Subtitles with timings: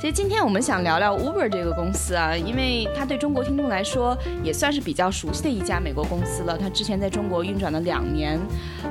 [0.00, 6.56] 其实今天我们想聊聊 Uber 这个公司啊，因为它对中国听众来说也算是比较熟悉的一家美国公司了。
[6.56, 8.38] 它之前在中国运转了两年，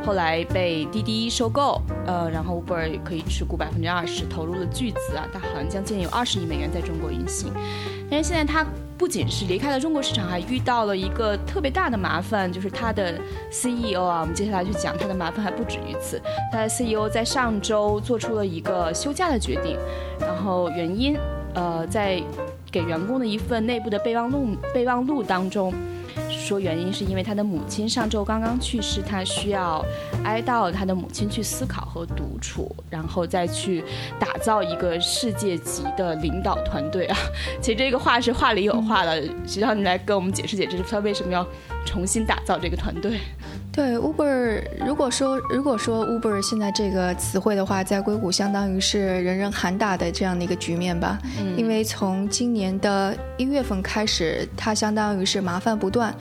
[0.05, 7.53] 后来被滴滴收购，呃，然后 Uber 可以持股百分之二十，投入了巨资啊，它好像将近有二十亿美元在中国运行。
[8.09, 8.65] 但是现在他
[8.97, 13.13] 不仅是离开了中国市场，还遇到了一个特别大的麻烦，就是他的
[13.49, 16.21] CEO 啊，我们接下来去讲他的麻烦还不止于此。
[16.51, 19.77] 他的 CEO 在上周做出了一个休假的决定，
[20.19, 21.15] 然后原因，
[21.53, 22.21] 呃，在
[22.71, 25.73] 给员工的一份内部的备忘录备忘录当中。
[26.29, 29.83] 说原因是因为他的母亲上周刚刚去世，他需要
[30.23, 33.83] 哀悼他的母亲，去思考和独处，然后再去
[34.19, 37.17] 打造一个世界级的领导团队啊。
[37.61, 41.45] 其实这个话是话里有话的，徐涛，你来跟我们解释解释，他为什么要
[41.85, 43.19] 重新打造这个团队？
[43.77, 51.19] 对 Uber，如果说如果说 Uber 现在这个词汇的话，在硅谷相当于是人人喊打的这样的一个局面吧。
[51.39, 51.55] 嗯。
[51.55, 56.11] 因为从今年的一月份开始，它相当于是麻烦不断。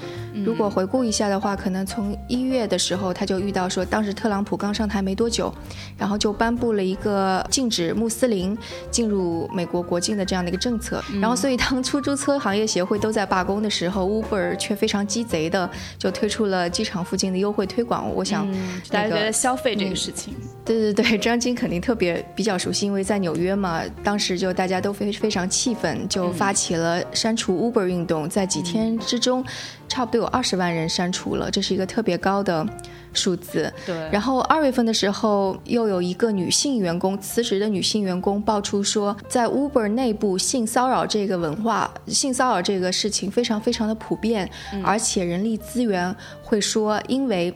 [0.45, 5.53] 如果回顾一下的话，可能从一月的时候他就遇到说，当时特朗普刚上台没多久，
[5.97, 8.57] 然后就颁布了一个禁止穆斯林
[8.91, 11.03] 进入美国国境的这样的一个政策。
[11.21, 18.47] 然后，所以当出租车行业协会都在罢工的时候，Uber 却非常鸡贼的就推出了机场附近的优惠推广，我想
[18.91, 29.45] 大家觉得消费这个事情，对对对，张晶肯定特别比较熟悉，因为在纽约嘛，当时就大家都非非常气愤，就发起了删除 Uber 运动，在几天之中，
[29.89, 32.67] 差不多有二十万人删除了，这是一个特别高的
[33.13, 33.73] 数字。
[33.85, 44.51] 对，然后二月份的时候，又有一个女性员工辞职的女性员工爆出说，在 Uber 内部性骚扰这个文化，性骚扰这个事情非常非常的普遍，
[44.85, 47.55] 而且人力资源会说，因为。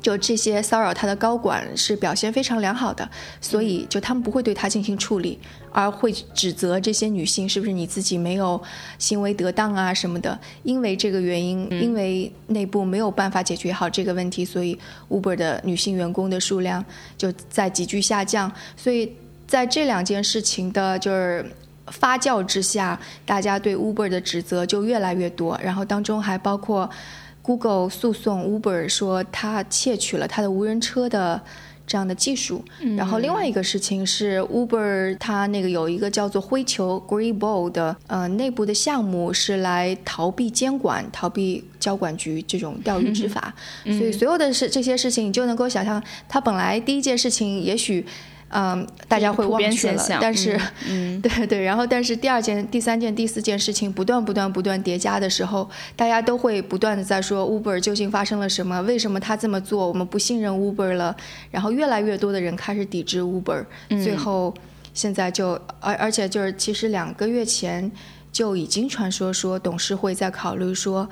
[0.00, 3.06] 就这些骚扰他的高管是表现非常良好的，
[3.40, 5.36] 所以就他们不会对他进行处理，
[5.70, 8.60] 而会指责这些女性是不是你自己没有
[8.98, 10.38] 行为得当啊什么的。
[10.62, 14.78] 因为这个原因，因为内部没有办法解决好这个问题，所以
[15.08, 16.84] Uber 的女性员工的数量
[17.16, 18.50] 就在急剧下降。
[18.76, 19.12] 所以
[19.46, 21.44] 在这两件事情的就是
[21.86, 26.88] 发酵之下，大家对 Uber 的指责就越来越多，然后当中还包括。
[27.40, 31.40] Google 诉讼 Uber 说他窃取了他的无人车的
[31.88, 32.62] 这样的技术，
[32.96, 43.52] 然后另外一个事情是 Uber 它那个有一个叫做灰球 Green Ball 的呃内部的项目是来逃避监管、逃避交管局这种钓鱼执法，
[43.86, 48.04] 所以所有的事这些事情你就能够想象，它本来第一件事情也许。
[48.50, 58.80] 嗯，大家会忘却了，但是，嗯， 对对，然后但是第二件、第三件、第四件事情不断、不断、不断叠加的时候，大家都会不断的在说 Uber 究竟发生了什么？
[58.82, 59.86] 为什么他这么做？
[59.86, 61.14] 我们不信任 Uber 了。
[61.50, 64.54] 然后越来越多的人开始抵制 Uber，最后
[64.94, 67.90] 现在就而而且就是其实两个月前
[68.32, 71.08] 就已经传说说董事会在考虑说。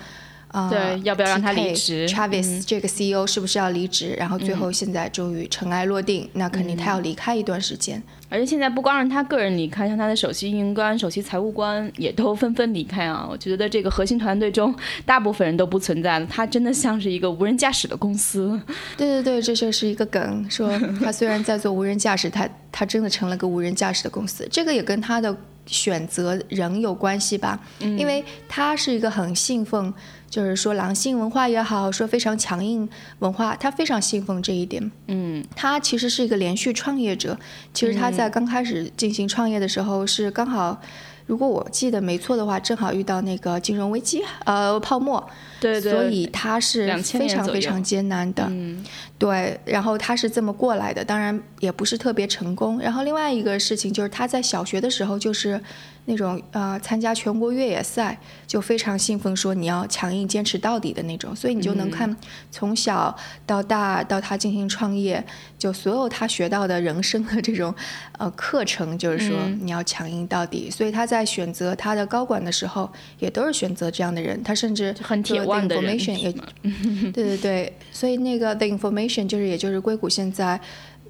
[0.71, 4.15] 对，要不要让他离职？Travis 这个 CEO 是不是要离职？
[4.19, 8.03] 然后最后现在终于尘埃落定，那肯定他要离开一段时间。
[8.29, 13.25] 而且现在不光是他个人离开，像他的首席运营官、首席财务官也都纷纷离开啊！
[13.31, 14.75] 我觉得这个核心团队中，
[15.05, 16.27] 大部分人都不存在了。
[16.27, 18.61] 他真的像是一个无人驾驶的公司。
[18.97, 24.47] 对对对，这就是一个梗，说他虽然在做无人驾驶，他他真的成了个无人驾驶的公司。
[24.51, 25.35] 这个也跟他的
[25.67, 27.61] 选择人有关系吧？
[27.81, 29.93] 因为他是一个很信奉。
[30.29, 32.87] 就是说狼性文化也好，说非常强硬
[33.21, 34.91] 文化，他非常信奉这一点。
[35.07, 37.39] 嗯，他其实是一个连续创业者。
[37.73, 40.79] 其实他在刚开始进行创业的时候，是刚好，
[41.27, 45.25] 如果我记得没错的话，正好遇到那个金融危机，呃，泡沫。
[45.73, 45.93] 对对。
[45.93, 48.45] 所以他是非常非常艰难的。
[48.49, 48.85] 嗯。
[49.19, 52.79] 对，然后他是这么过来的，当然也不是特别成功。
[52.81, 55.61] 然后另外一个事情就是他在小学的时候就是。
[56.09, 58.17] 那种呃，参加全国越野赛
[58.47, 62.17] 就非常兴奋，说你要强硬坚持到底的那种，所以你就能看
[62.49, 63.13] 从小
[63.45, 65.25] 到大到他进行创业，
[65.59, 67.75] 就所有他学到的人生的这种
[68.19, 70.71] 呃课程，就是说你要强硬到底。
[70.71, 74.41] 所以他在选择他的高管的时候，也都是选择这样的人。
[74.45, 76.33] 他甚至很铁腕的人，也
[77.13, 80.61] 对对对，所以那个 The Information 就是也就是硅谷现在。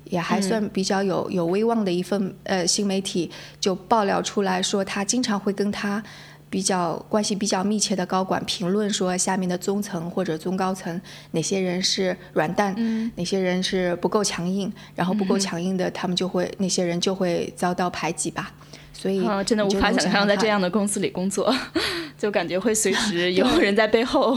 [0.08, 3.28] 也还算比较有有威望的一份呃新媒体
[3.58, 6.00] 就爆料出来说，他经常会跟他
[6.48, 11.00] 比较关系比较密切的高管评论说，下面的中层或者中高层
[11.32, 12.72] 哪些人是软蛋，
[13.16, 18.54] 哪些人是不够强硬，然后不够强硬的，他们就会那些人就会遭到排挤吧。
[18.96, 21.54] 所以真的无法想象在这样的公司里工作，
[22.18, 24.36] 就感觉会随时 有人在背后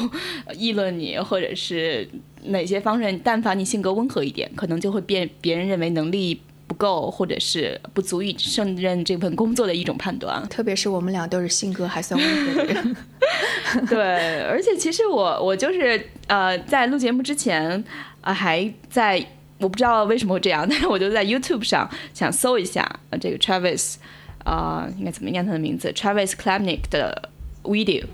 [0.54, 2.08] 议论你，或者是
[2.46, 6.42] 哪些方面，但凡你性格温和一点，可能就会变别人认为能力。
[6.70, 10.48] 不够，或者是不足以胜任这份工作的一种判断。
[10.50, 12.96] 特别是我们俩都是性格还算温和的人。
[13.90, 17.84] 对，而且其实我我就是呃，在录节目之前
[18.22, 19.18] 啊，还在
[19.58, 22.88] 我不知道为什么会这样，但是我就在 YouTube 上想搜一下
[23.20, 23.96] 这个 Travis
[24.44, 27.30] 啊，应该怎么念他的名字？Travis Kalanick 的
[27.64, 28.06] video，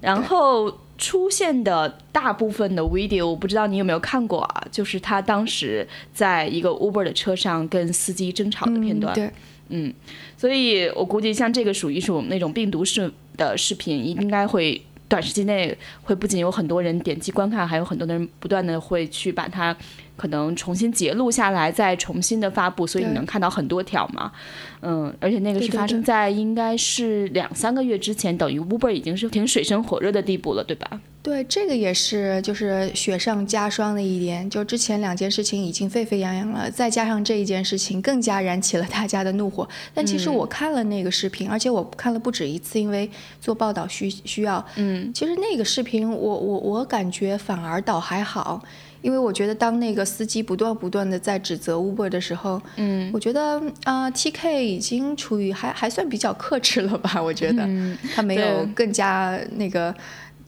[0.00, 0.78] 然后。
[0.98, 4.66] 出现的大部分的 video，我不知道你有没有看过啊？
[4.72, 9.14] 就是他当时在一个 Uber 的车上跟司机争吵的片段。
[9.14, 9.30] 对，
[9.68, 9.92] 嗯，
[10.38, 19.76] 所以我估计像这个属于是我们那种病毒式的视频，应该会短时间内会不仅有很多人点击观看，还有很多的人不断的会去把它。
[20.16, 24.32] 可能重新截录下来，再重新的发布，所以你能看到很多条嘛，
[24.80, 31.00] 嗯，而且那个是发生在应该是两三个月之前，等于 Uber 已经是挺水深火热的地步了，对吧？
[31.22, 39.68] 对，这个也是就是雪上加霜的一点，就之前两件事情已经沸沸扬扬了，再加上这一件事情，更加燃起了大家的怒火。
[39.92, 43.10] 但其实我看了那个视频，而且我看了不止一次，因为
[43.40, 44.64] 做报道需需要。
[44.76, 48.62] 嗯，其实那个视频，我我我感觉反而倒还好。
[49.06, 57.22] 因为我觉得，当那个司机不断不断的在指责 Uber 的时候，嗯，我觉得啊，TK 已经处于还还算比较克制了吧？
[57.22, 57.64] 我觉得
[58.12, 59.94] 他没有更加那个。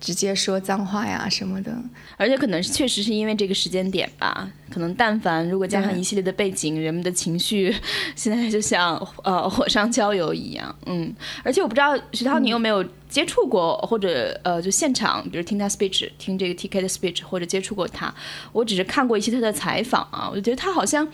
[0.00, 1.72] 直接说脏话呀什么的，
[2.16, 7.74] 而且可能是确实是因为这个时间点吧，可能但凡如果加上一系列的背景，人们的情绪
[8.14, 11.12] 现在就像呃火上浇油一样，嗯，
[11.42, 18.14] 而且我不知道徐涛你有没有接触过或者呃就现场，比如听他 speech，听这个 TK 的 speech 或者接触过他，
[18.52, 21.08] 我只是看过一些他的采访啊，我就觉得他好像。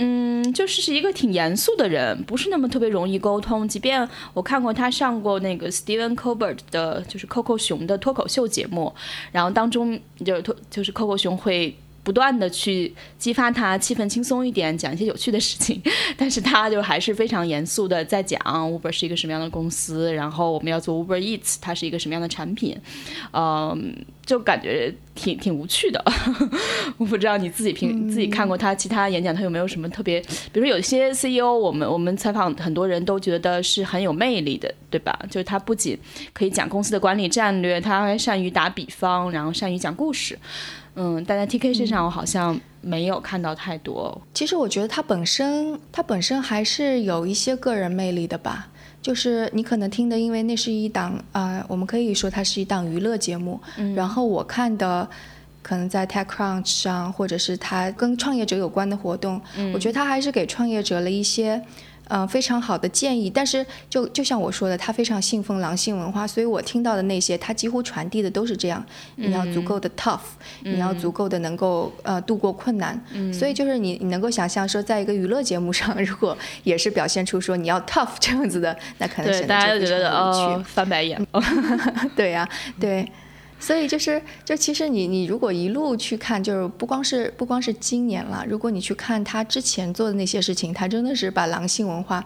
[0.00, 3.66] 嗯，就是是一个挺严肃的人，不是那么特别容易沟通。
[3.66, 8.94] 即便我看过他上过那个 Stephen Colbert 的，就是 Coco 熊的脱口秀节目，
[9.32, 11.76] 然后当中就脱就是 Coco 熊会。
[12.08, 15.78] 不断的去激发他，气氛轻松一点，讲一些有趣的事情，
[16.16, 22.74] 但是他就还是非常严肃的在讲 Uber 是一个什么样的公司，然后我们要做 Uber Eats，它是一个什么样的产品，
[23.34, 23.94] 嗯，
[24.24, 26.02] 就感觉挺挺无趣的。
[26.96, 30.18] 我不知道你自己平自己看过他其他演讲，他有没有什么特别？
[30.50, 35.14] 比如说有些 CEO，我们我们采访很多人都觉得是很有魅力的，对吧？
[35.30, 35.98] 就是他不仅
[36.32, 40.38] 可以讲公司的管理战略，他还善于打比方，然后善于讲故事。
[41.00, 44.20] 嗯，但在 T K 身上我好像没有看到太多。
[44.34, 48.68] 其实我觉得他本身，他本身还是有一些个人魅力的吧。
[49.00, 53.60] 就是你可能听的，因为那是一档啊，我们可以说它是一档娱乐节目。
[53.76, 53.94] 嗯。
[53.94, 55.08] 然后我看的，
[55.62, 59.40] 可能在 Tech Crunch 上，或者是他跟创业者有关的活动，
[59.72, 61.62] 我觉得他还是给创业者了一些。
[62.08, 68.84] 嗯，非常好的建议，但是就就像我说的，他非常信奉狼性文化，所以我听到的那些，他几乎传递的都是这样：
[69.16, 70.20] 你要足够的 tough，
[70.62, 72.98] 你要足够的能够呃度过困难。
[73.32, 81.24] 所以就是你你能够想象说，在一个娱乐节目上， 如果也是表现出说你要 tough 这样子的，那可能显得大家就觉得哦翻白眼。
[82.16, 82.48] 对呀，
[82.80, 83.06] 对。
[83.60, 92.24] 所以就是，就其实你你如果一路去看，就是不光是不光是今年了，如果你去看他之前做的那些事情，他真的是把狼性文化。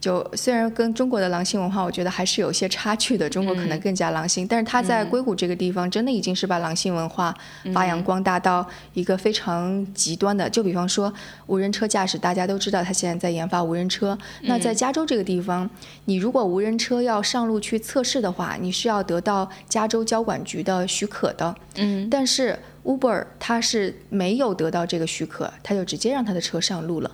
[0.00, 3.28] 就虽然跟中国的狼性文化，我觉得还是有些差距的。
[3.28, 7.34] 中国可能更加狼性，但是他在硅谷这个地方，真的已经是把狼性文化
[7.74, 10.48] 发扬光大到一个非常极端的。
[10.48, 11.12] 就比方说
[11.46, 14.18] 无人车驾驶，大家都知道他现在在研发无人车。
[14.42, 15.68] 那在加州这个地方，
[16.06, 21.54] 你如果无人车要上路去测试的话，你是要得到加州交管局的许可的。
[21.76, 22.08] 嗯。
[22.10, 27.10] 但是 Uber 它是没有得到这个许可，他就直接让他的车上路了。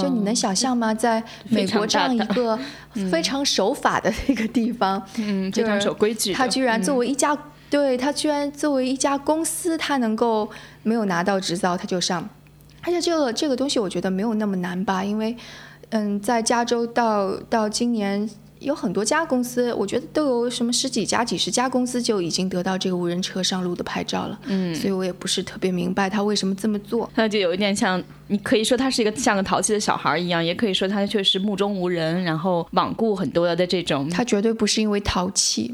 [0.00, 0.94] 就你能想象吗？
[0.94, 2.58] 在美国这样一个
[3.10, 7.36] 非常守法的一个地方，嗯，非常守规矩，他居然作为一家，
[7.68, 10.48] 对他居然作为一家公司，他能够
[10.82, 12.28] 没有拿到执照他就上，
[12.82, 15.36] 而且这个这个东西我觉得没有那么难吧，因为，
[15.90, 18.28] 嗯，在加州到到今年。
[18.60, 24.40] 有很多家公司，我觉得都有什么十几家、几十家公司就已经得到这个无人车上路的牌照了。
[24.46, 27.10] 嗯，所以我也不是特别明白他为什么这么做。
[27.14, 34.08] 那就有一点像，你可以说他是一个像个淘气的小孩一样，也可以说他确实目中无人，然后罔顾很多的这种。
[34.08, 35.70] 他绝对不是因为淘气，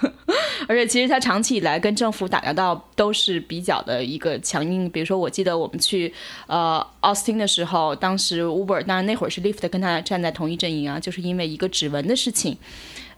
[0.68, 4.90] 而且其实他长期以来跟政府打交道都是比较的一个强硬。
[4.90, 6.12] 比如说，我记得我们去
[6.46, 12.14] 呃奥斯汀的时候，当时 Uber 当然那会儿是 Lyft 跟他站在同一阵营啊，就是因为一个指纹的。
[12.18, 12.58] 事情，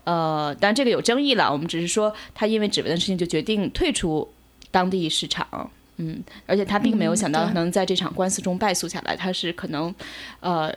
[0.05, 1.51] 呃，当然这个有争议了。
[1.51, 4.31] 我们只是说他因为指纹的事情就决定退出
[4.71, 5.71] 当地市场。
[6.03, 9.15] 嗯，而且他并没有想到能在这场官司中败诉下来。
[9.15, 9.95] 他是可能，
[10.41, 10.75] 呃，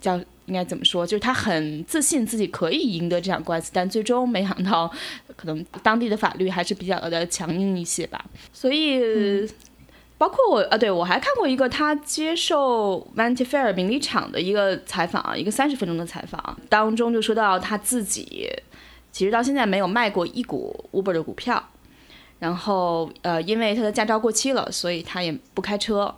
[0.00, 1.04] 叫应该怎么说？
[1.04, 4.88] 就是他很自信自己可以赢得这场官司，但最终没想到，
[5.34, 8.24] 可能当地的法律还是比较的强硬一些吧。
[8.52, 9.44] 所以，
[10.16, 18.48] 包括我啊，对我还看过一个他接受 Vanity Fair 名利场的一个采访，一个三十分钟的采访当中就说到他自己
[19.10, 21.68] 其实到现在没有卖过一股 Uber 的股票。
[22.40, 26.12] 然后，呃，因为他的驾照过期了，所以他也不开车，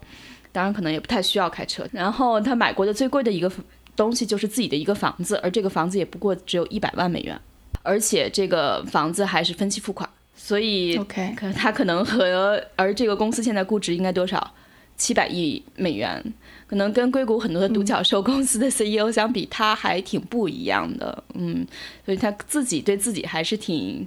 [0.53, 1.85] 当然可能也不太需要开车。
[1.91, 3.51] 然后他买过的最贵的一个
[3.97, 7.37] 东西就是自己的一个房子，而这个房子也不过只有一百万美元，
[7.83, 14.55] 而且这个房子还是分期付款，所以，OK，可他可能和而这个公司现在估值应该多少？
[14.97, 16.23] 七百亿美元，
[16.69, 21.67] 可能跟硅谷很多的独角兽公司的 CEO 相比，他还挺不一样的，嗯，
[22.05, 24.07] 所以他自己对自己还是挺。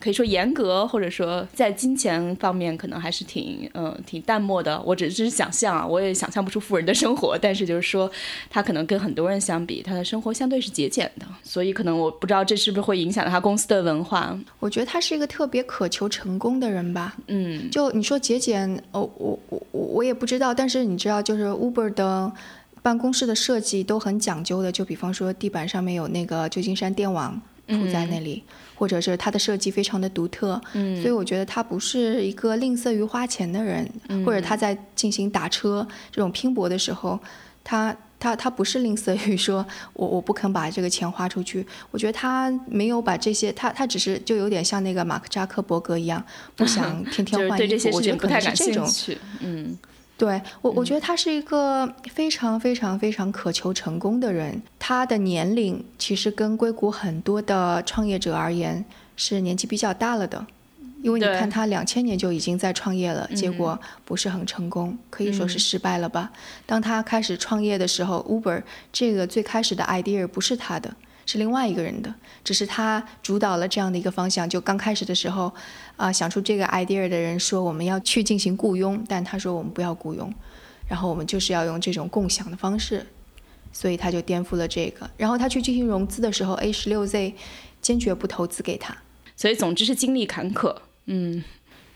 [0.00, 4.80] 可以说严格，或者说在金钱方面可能还是挺嗯挺淡漠的。
[4.80, 7.36] 我只是想象啊，我也想象不出富人的生活。
[7.36, 8.10] 但是就是说，
[8.48, 11.26] 他可能跟很多人相比，他的生活相对是节俭的。
[11.42, 14.34] 所以可能我不知道这是不是会影响他公司的文化。
[14.58, 17.14] 我觉得他是一个特别渴求成功的人吧。
[17.26, 20.54] 嗯，就你说节俭，哦，我我我我也不知道。
[20.54, 22.32] 但是你知道，就是 Uber 的
[22.80, 24.72] 办公室的设计都很讲究的。
[24.72, 27.38] 就比方说，地板上面有那个旧金山电网
[27.70, 28.42] 铺在那里。
[28.80, 33.86] 或者是它的设计非常的独特，嗯，所以我觉得他不是一个吝啬于花钱的人，
[34.24, 37.20] 或者他在进行打车这种拼搏的时候，
[37.62, 41.66] 他他他不是吝啬于说我我不肯把这个钱花出去。
[41.90, 46.24] 我觉得他没有把这些，他他只是就有点像那个马克扎克伯格一样，
[46.56, 47.90] 不想天天 换衣服。
[47.92, 48.88] 我觉得可能是这种，
[49.40, 49.76] 嗯。
[50.20, 54.60] 对我，我觉得他是一个非常非常非常渴求成功的人。
[54.78, 58.84] 他的年龄其实跟硅谷很多的创业者而言
[59.16, 60.46] 是年纪比较大了的，
[61.02, 66.30] 因为你看他两千年就已经在创业了，结果不是很成功，可以说是失败了吧。
[66.66, 68.62] 当他开始创业的时候，Uber
[68.92, 70.94] 这个最开始的 idea 不是他的。
[71.30, 74.48] 是另外一个人的，只是他主导了这样的一个方向。
[74.48, 75.52] 就刚开始的时候，
[75.96, 80.34] 啊，想出这个 idea 的人说我们要去进行雇佣，但他说我们不要雇佣，
[80.88, 83.06] 然后我们就是要用这种共享的方式，
[83.72, 85.08] 所以他就颠覆了这个。
[85.16, 87.32] 然后他去进行融资的时候，A 十六 Z
[87.80, 88.96] 坚决不投资给他，
[89.36, 90.74] 所以总之是经历坎坷。
[91.06, 91.44] 嗯，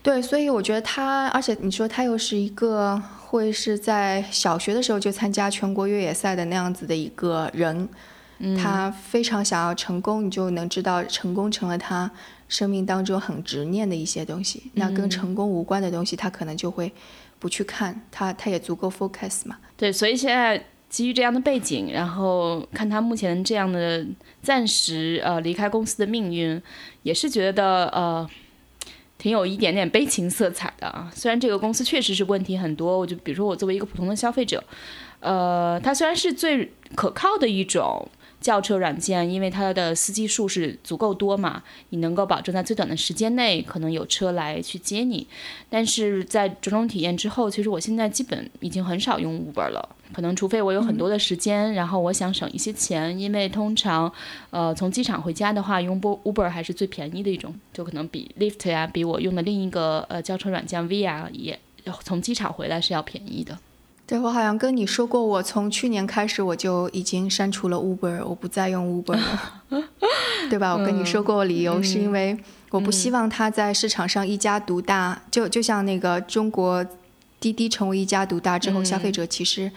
[0.01, 7.89] 对，所以我觉得他，而且你说他又是一个会是在小学的时候就参加全国越野赛的那样子的一个人。
[8.57, 12.11] 他非常想要成功，你就能知道成功成了他
[12.49, 14.71] 生命当中很执念的一些东西。
[14.73, 16.91] 那跟成功无关的东西，他可能就会
[17.39, 18.01] 不去看。
[18.11, 19.57] 他他也足够 focus 嘛？
[19.77, 24.05] 对，所以现在基于这样的背景，然后看他目前这样的
[24.41, 26.61] 暂时呃离开公司的命运，
[27.03, 28.29] 也是觉得呃
[29.17, 31.09] 挺有一点点悲情色彩的啊。
[31.15, 34.61] 虽然这个公司确实是问题很多，我就比如说我作为一个普通的消费者，
[35.21, 38.05] 呃，它虽然是最可靠的一种。
[38.45, 45.25] 轿车软件，因为它的司机数是足够多嘛，你能够保证在最短的时间内可能有车来去接你。
[45.67, 54.13] 但是在种种体验之后，其实我现在基本已经很少用 Uber 了，可能除非我有很多的时间，然后我想省一些钱，因为通常，
[54.51, 61.59] 呃，从机场回家的话，用 Uber 还是最便宜的一种，就可能比 Lift 呀，比我用的另一个呃轿车软件 V 啊，也
[62.03, 63.57] 从机场回来是要便宜的。
[64.07, 69.51] 对，我好像跟你说过，我从去年开始我就已经删除了 Uber，我不再用 Uber 了，
[70.47, 70.73] 对吧？
[70.73, 72.37] 我跟你说过理由，是因为
[72.69, 76.85] 我不希望它在市场上一家独大，就就像那个中国
[77.39, 79.71] 滴滴成为一家独大之后，消费者其实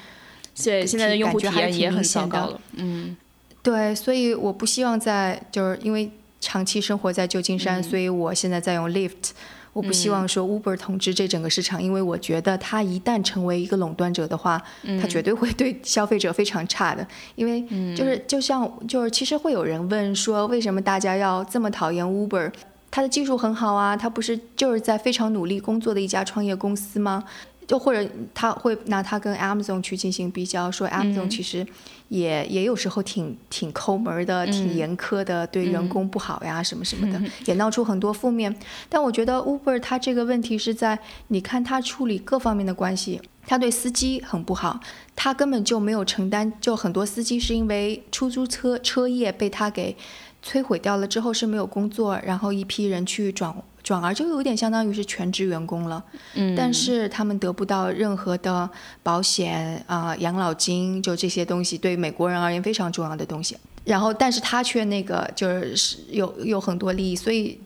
[0.63, 2.61] 对现在的用户体验也很糟糕了。
[2.73, 3.17] 嗯，
[3.63, 9.31] 对，所以我不希望在就是因为长期生活在旧金山，所以我现在在用 Lyft。
[9.79, 14.61] 我不希望说 Uber 统治这整个市场，因为我觉得它一旦成为一个垄断者的话，
[15.01, 17.07] 它绝对会对消费者非常差的。
[17.37, 17.63] 因为
[17.95, 22.53] 就是就像就是其实会有人问说，为什么大家要这么讨厌 Uber？
[22.91, 27.23] 它的技术很好啊，它不是就是在非常努力工作的一家创业公司吗？
[27.69, 31.65] 就或者他会拿他跟 Amazon 去进行比较，说 Amazon 其实
[32.09, 38.57] 也也有时候挺挺抠门的，挺严苛的，对员工不好呀，什么什么的，也闹出很多负面。
[38.89, 44.81] 但我觉得 Uber 它这个问题是在，你看它处理各方面的关系，他对司机很不好，
[45.15, 49.95] 他根本就没有承担，就很多司机是因为出租车车业被他给
[50.43, 53.55] 摧毁掉了之后是没有工作，然后一批人去转。
[53.89, 56.05] 转而就有点相当于是全职员工了，
[56.35, 58.69] 嗯，但是他们得不到任何的
[59.03, 63.57] 保险啊、养老金，就这些东西对美国人而言非常重要的东西。
[63.87, 67.59] 然后但是他却那个就是有有很多利益，所以。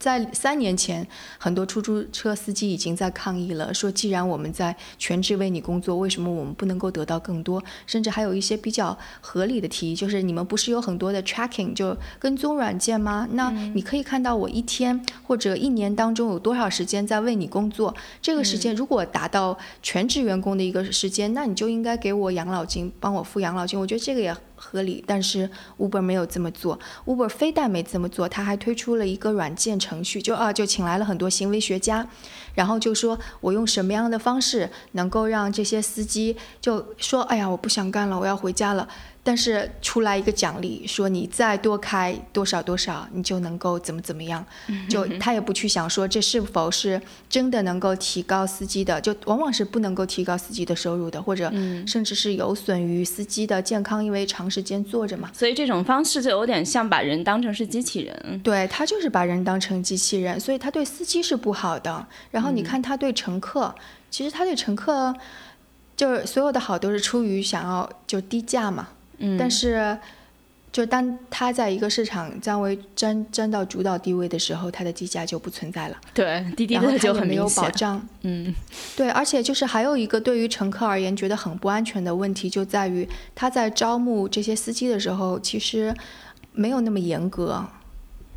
[0.00, 1.06] 在三年前，
[1.38, 7.62] 很多出租车司机已经在抗议了，说既然我们在全职为你工作，为什么我们不能够得到更多？
[7.86, 13.28] 甚至还有一些比较合理的提议，就是你们不是有很多的 tracking 就跟踪软件吗？
[13.32, 23.78] 那你可以看到我一天或者一年当中有多少时间在为你工作，这个时间如果达到全职员工的一个时间，那你就应该给我养老金，帮我付养老金。
[23.78, 24.34] 我觉得这个也。
[24.62, 25.48] 合理，但是
[25.78, 26.78] Uber 没有这么做。
[27.06, 32.06] Uber 非但没这么做，他还推出了一个软件程序，就啊，就请来了很多行为学家，
[32.54, 38.86] 然后就说我用什么样的方式能够让这些司机就说，哎呀，我不想干了，我要回家了。
[39.22, 44.44] 但是出来一个奖励，说你再多开多少多少，你就能够怎么怎么样，
[44.88, 51.52] 就他也不去想说这是否是真的能够提高司机的，就往往是不能够提高司机的收入的，或者
[51.86, 55.30] 甚至是有损于司机的健康，因为长时间坐着嘛。
[55.34, 58.40] 所以这种方式就有点像把人当成是机器人。
[58.42, 62.06] 对他就是把人当成机器人，所以他对司机是不好的。
[62.30, 63.74] 然后你看他对乘客，
[64.10, 65.14] 其实他对乘客
[65.94, 68.88] 就是所有的好都是出于想要就低价嘛。
[69.38, 69.98] 但是，
[70.72, 75.96] 就当它在一个市场占为占占到主导地位的时候，它的低价就不存在了。
[76.14, 78.00] 对，滴滴的就很没有保障。
[78.22, 78.54] 嗯，
[78.96, 85.94] 对，而且就是还有一个对于乘客而言觉得很不安全的问题，就在于他在招募这些司机的时候，其实
[86.52, 87.66] 没有那么严格，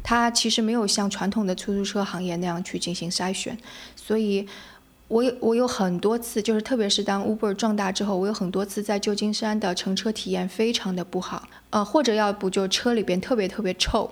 [0.01, 3.57] 他其实没有像传统的出租车行业那样去进行筛选，
[3.95, 4.47] 所以。
[5.09, 14.09] 我有我有很多次，就是特别是当 Uber 壮大之后，我有很多次在旧金山的乘车体验非常的不好，呃，或者要不就车里边特别特别臭，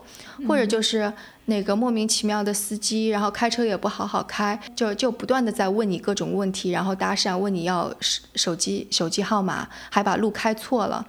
[0.48, 1.12] 或者就是
[1.46, 11.04] 那个莫名其妙的司机，然后开车也不好好开，就就不断的在问你各种问题，然后搭讪，问你要手手机手机号码，还把路开错了，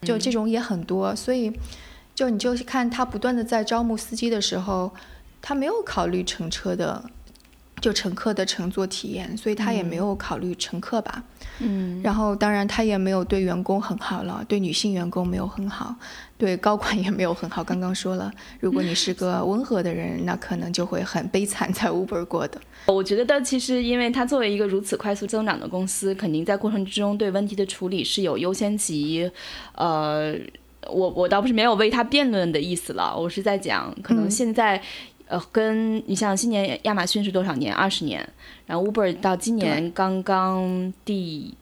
[0.00, 1.52] 就这种也很多，所以
[2.14, 4.94] 就你就看他不断的在招募司机的时候，
[5.42, 7.04] 他没有考虑乘车的。
[7.84, 11.22] 就乘客的乘坐体验，所以他也没有考虑乘客吧。
[11.58, 15.94] 嗯，然后当然他也没有对员工很好了，对女性员工没有很好，
[16.38, 17.62] 对高管也没有很好。
[17.62, 22.58] 刚刚说了，如果你是个温和的人，那可能就会很悲惨，在 Uber 过的。
[22.86, 29.30] 我觉得其实，因为他作为一个如此快速增长的公司，肯定在过程之中对问题的处理是有优先级。
[29.74, 30.34] 呃，
[30.88, 34.80] 我我倒不是没有为他辩论的意思了，我是在讲，可能现在。
[35.26, 37.74] 呃，跟你像今年亚马逊是多少年？
[37.74, 38.26] 二十年，
[38.66, 41.54] 然后 Uber 到今年刚刚第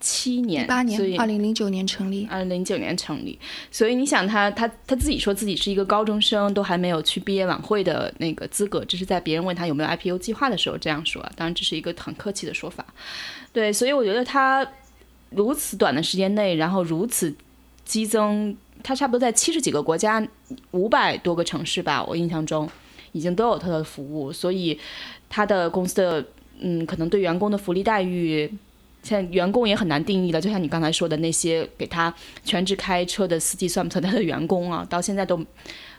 [0.00, 3.38] 七年，八年，二零零九年成立，二零零九年成立。
[3.70, 11.22] 所以你想，他他他自己说自己是一个高中生，都还没有去毕业晚会的那个资格，这是在别人问他有没有 IPO 计划的时候这样说。
[11.34, 12.84] 当然，这是一个很客气的说法。
[13.52, 14.66] 对，所以我觉得他
[15.30, 17.34] 如此短的时间内，然后如此
[17.84, 20.26] 激增，他差不多在七十几个国家，
[20.70, 22.68] 五百多个城市吧，我印象中。
[23.16, 24.78] 已经都有他的服务，所以
[25.30, 26.24] 他的公司的
[26.60, 28.46] 嗯，可能对员工的福利待遇，
[29.02, 30.40] 现在员工也很难定义了。
[30.40, 32.12] 就像你刚才说的那些给他
[32.44, 34.86] 全职开车的司机，算不算他的员工啊？
[34.88, 35.42] 到现在都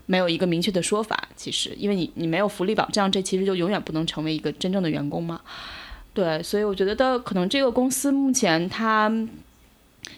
[0.06, 1.28] 没有一个明确的说法。
[1.36, 5.42] 其实，因为你你没有福利保障，这其实就永远不能成为一个真正的员工嘛。
[6.14, 9.12] 对，所以我觉得可能这个公司目前它。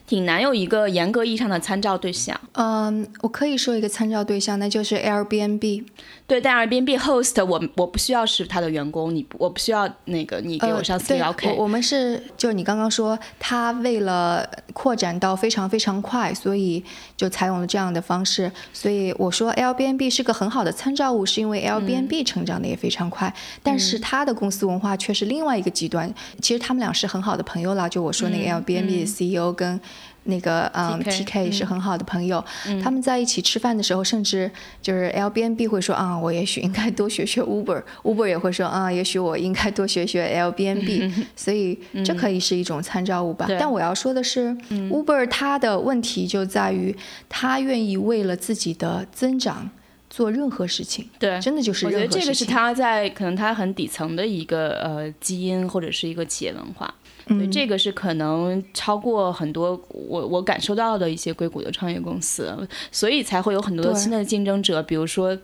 [0.10, 2.36] 挺难有一个严格意义上的参照对象。
[2.54, 5.84] 嗯，我可以说一个参照对象，那就是 Airbnb。
[6.26, 11.54] 对，但 Airbnb host 我我不需要是他的员工，你我不需要那个你给我上私聊 K。
[11.56, 14.44] 我们是就是你刚刚说他为了
[14.74, 16.84] 扩展到非常非常快，所以
[17.16, 18.52] 就采用了这样的方式。
[18.74, 26.12] 所以我说 Airbnb 是个很好的参照物，是因为 Airbnb 成长的也非常快，但是他的公司文化却是另外一个极端。
[26.42, 29.80] 其实他们俩是很好的朋友啦，就我说那个 Airbnb 的 CEO 跟。
[30.24, 32.44] 那个嗯，T K 是很好的朋友，
[32.84, 43.48] 他们在一起吃饭的时候，甚至就是 L B N B 会说啊，我也许应该多学学 Uber，Uber 也会说啊，也许我应该多学学 L B N B， 所以这可以是一种参照物吧。
[43.60, 46.96] 但我要说的是，Uber 它的问题就在于，
[47.28, 49.70] 他愿意为了自己的增长
[50.10, 56.94] 做任何事情，对，真的就是我觉得这个是他在可能他很底层的一个呃基因或者是一个企业文化。
[57.30, 65.38] 所以这个是可能超过很多我我感受到的一些硅谷的创业公司，所以才会有很多新的竞争者，比如说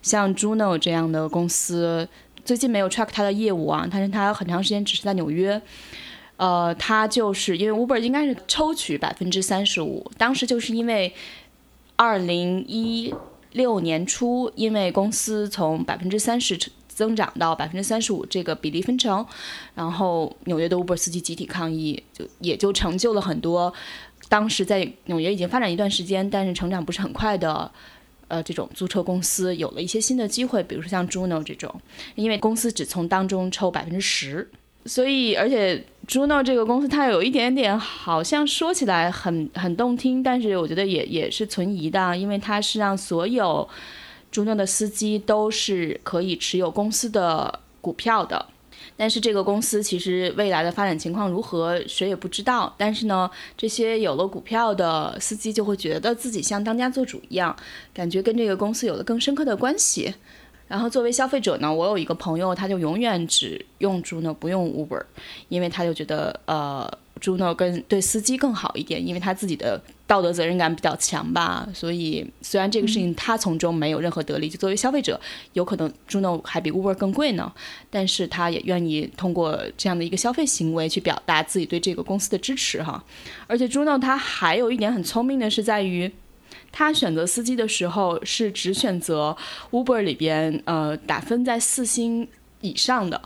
[0.00, 2.08] 像 Juno 这样的公司，
[2.44, 5.60] 最近没有 track 它的业务啊，但是它很长时间只是在纽约，
[6.36, 11.12] 呃，它就是因为 Uber 应该是抽取百分之三十五，当时就是因为
[11.96, 13.12] 二零一
[13.52, 16.58] 六年初，因为公司从百分之三十。
[16.94, 19.24] 增长到百分之三十五这个比例分成，
[19.74, 23.72] 然后纽约的 Uber 司机集体抗议，就也就成就了很多
[24.28, 27.70] 当时在纽约已经发展一段时间，但是成长不是很快的。
[28.28, 31.70] 呃，这种租车公司有了一些新的机会，比如说像 Juno 这种，
[32.14, 34.48] 因为公司只从当中抽百分之十，
[34.86, 43.68] 所以而且 Juno 这个公司它有一点点好像说起来很很动听，但是我觉得也也是存疑的，因为它是让所有
[44.32, 48.46] Juno 的司机都是可以持有公司的股票的。
[48.96, 52.74] 但是这个公司其实未来的发展情况如何，谁也不知道。
[52.76, 57.54] 但是呢，这些有了股票的司机就会觉得自己像当家做主一样，
[57.94, 60.14] 感觉跟这个公司有了更深刻的关系。
[60.66, 65.04] 然后作为消费者呢，我有一个朋友，他就永远只用 Juno 不用 Uber，
[65.48, 66.90] 因为他就觉得呃。
[67.20, 71.68] Juno 更对司机更好一点，因为他自己的道德责任感比较强吧。
[71.72, 75.20] 所以虽然这个事情他从中没有任何得利，就作为消费者，
[75.52, 77.52] 有可能 Juno 还比 Uber 更贵呢。
[77.90, 83.04] 但是他也愿意通过这样的一个消费行为去表达自己对这个公司的支持哈。
[83.46, 86.10] 而且 Juno 他还有一点很聪明的是在于，
[86.72, 89.36] 他选择司机的时候是只选择
[89.70, 92.26] Uber 里边呃打分在四星
[92.62, 93.20] 以上的。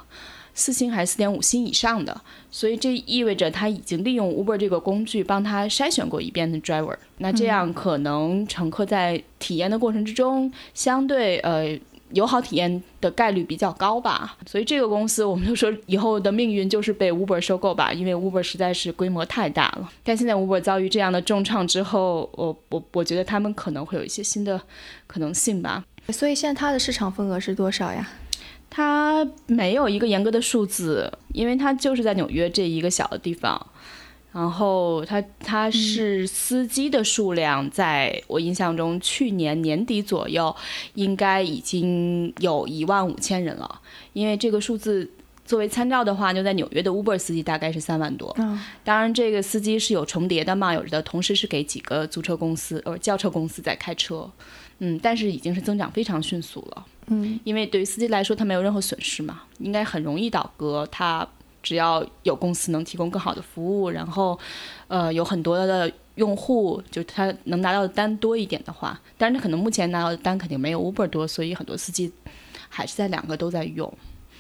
[0.57, 6.97] 四星还是四点五星以上的，所以这意味着他已经利用 Uber 这个工具帮他筛选过一遍的 driver。
[7.19, 11.79] 那这样可能乘客在体验的过程之中，相对呃
[12.13, 14.39] 友好体验的概率比较高吧。
[14.47, 19.91] 所以这个公司我们就说以后的命运就是被 Uber 收购吧，因为 Uber 实在是规模太大了。
[20.03, 24.59] 但现在 Uber 遭遇这样的重创之后，我我我觉得他们可能会有一些新的
[25.07, 25.85] 可能性吧。
[26.09, 28.09] 所以现在它的市场份额是多少呀？
[28.71, 33.67] 它没有一个严格的数字，因为它就是在纽约这一个小的地方。
[34.33, 40.55] 然后它它是司机的数量，在我印象中，去年年底左右
[40.93, 43.81] 应该已经有一万五千人了。
[44.13, 45.11] 因为这个数字
[45.47, 48.37] 作为参照的话，就在纽约的 Uber 司机大概是三万多。
[48.85, 54.31] 当然这个司机是有重叠的嘛，有的同时是给几个租车公司呃轿车公司在开车。
[54.81, 56.85] 嗯，但是已经是增长非常迅速了。
[57.09, 60.87] 嗯，因为对于司机来说，他没有任何损失嘛，应该很容易倒戈。
[60.91, 61.27] 他
[61.63, 64.39] 只要有公司能提供更好的服务，然后，
[64.89, 72.13] 呃，有很多的用户，就他能拿到的单多一点的话，但是他可能目前拿到的单肯定没有 Uber 多，所以很多司机
[72.69, 73.93] 还是在两个都在用。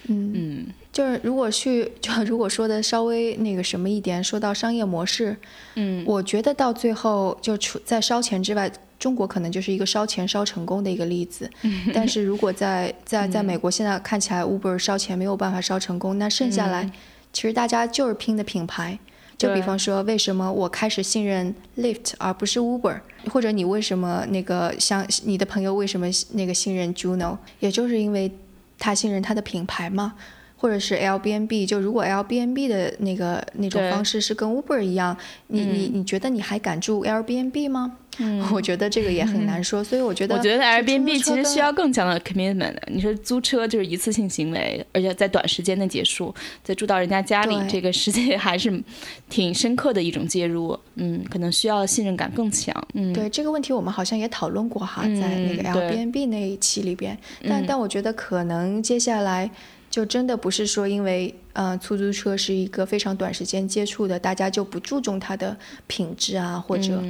[0.09, 5.37] 嗯嗯，就是如果去，就如果说的稍微那个什么一点，说到商业模式，
[5.75, 8.73] 嗯，我觉得到最后就除在烧钱之外。
[8.99, 11.51] 中国可能就是一个烧钱烧成功的一个例子，
[11.93, 16.91] 但是如果在在在美国现在看起来 Uber 烧钱没有办法烧成功，那剩下来
[17.33, 18.99] 其实大家就是拼的品牌。
[19.39, 22.99] 就比方说，为什么我开始信任 Lyft 而不是 Uber，
[23.31, 28.33] 或者你为什么那个像你的朋友为什么那个信任 Juno，也就是因为
[28.79, 30.15] 他信任他的品牌嘛。
[30.59, 35.15] 或者是 Airbnb，就如果 Airbnb 的那个那种方式是跟 Uber 一样，
[35.49, 37.99] 你你你觉得你还敢住 Airbnb 吗？
[38.19, 42.75] 嗯，我觉得这个也很难说，所以我觉得我觉得 Airbnb 其实需要更强的 commitment。
[42.87, 48.83] 你说租车就是一次性行为，而且在短时间内结束，再住到人家家里，这个实际 还是
[49.29, 50.79] 挺深刻的一种介入。
[50.95, 52.75] 嗯，可能需要信任感更强。
[52.95, 59.51] 嗯，对这个问题我们好像也讨论过哈，在那个 Airbnb 那一期里边，但但我觉得可能接下来。
[59.89, 67.03] 就真的不是说，因为呃，出租车是一个非常短时间接触的，大家就不注重它的品质啊，或者。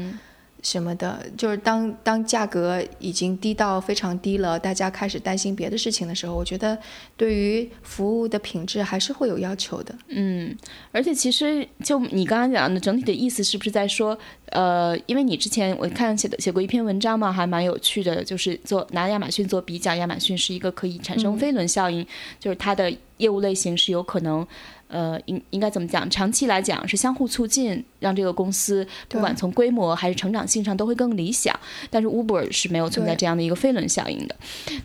[0.67, 6.77] 什么的，就是当当价格已经低到非常低了，大家开始担心别的事情的时候，我觉得
[7.17, 9.95] 对于服务的品质还是会有要求的。
[10.09, 10.53] 嗯，
[10.91, 22.05] 而且其实就你刚刚讲的整体的意思，是不是在说，呃，因为你之前我看写的写过一篇文章嘛，还蛮有趣的，就是做拿亚马逊做比较，亚马逊是一个可以产生飞轮效应，
[22.41, 24.45] 就是它的业务类型是有可能。
[24.89, 26.09] 呃，应应该怎么讲？
[26.09, 31.59] 长期来讲是相互促进，让这个公司不管从规模还是成长性上都会更理想。
[31.91, 34.35] 但是 Uber 是没有存在这样的一个飞轮效应的。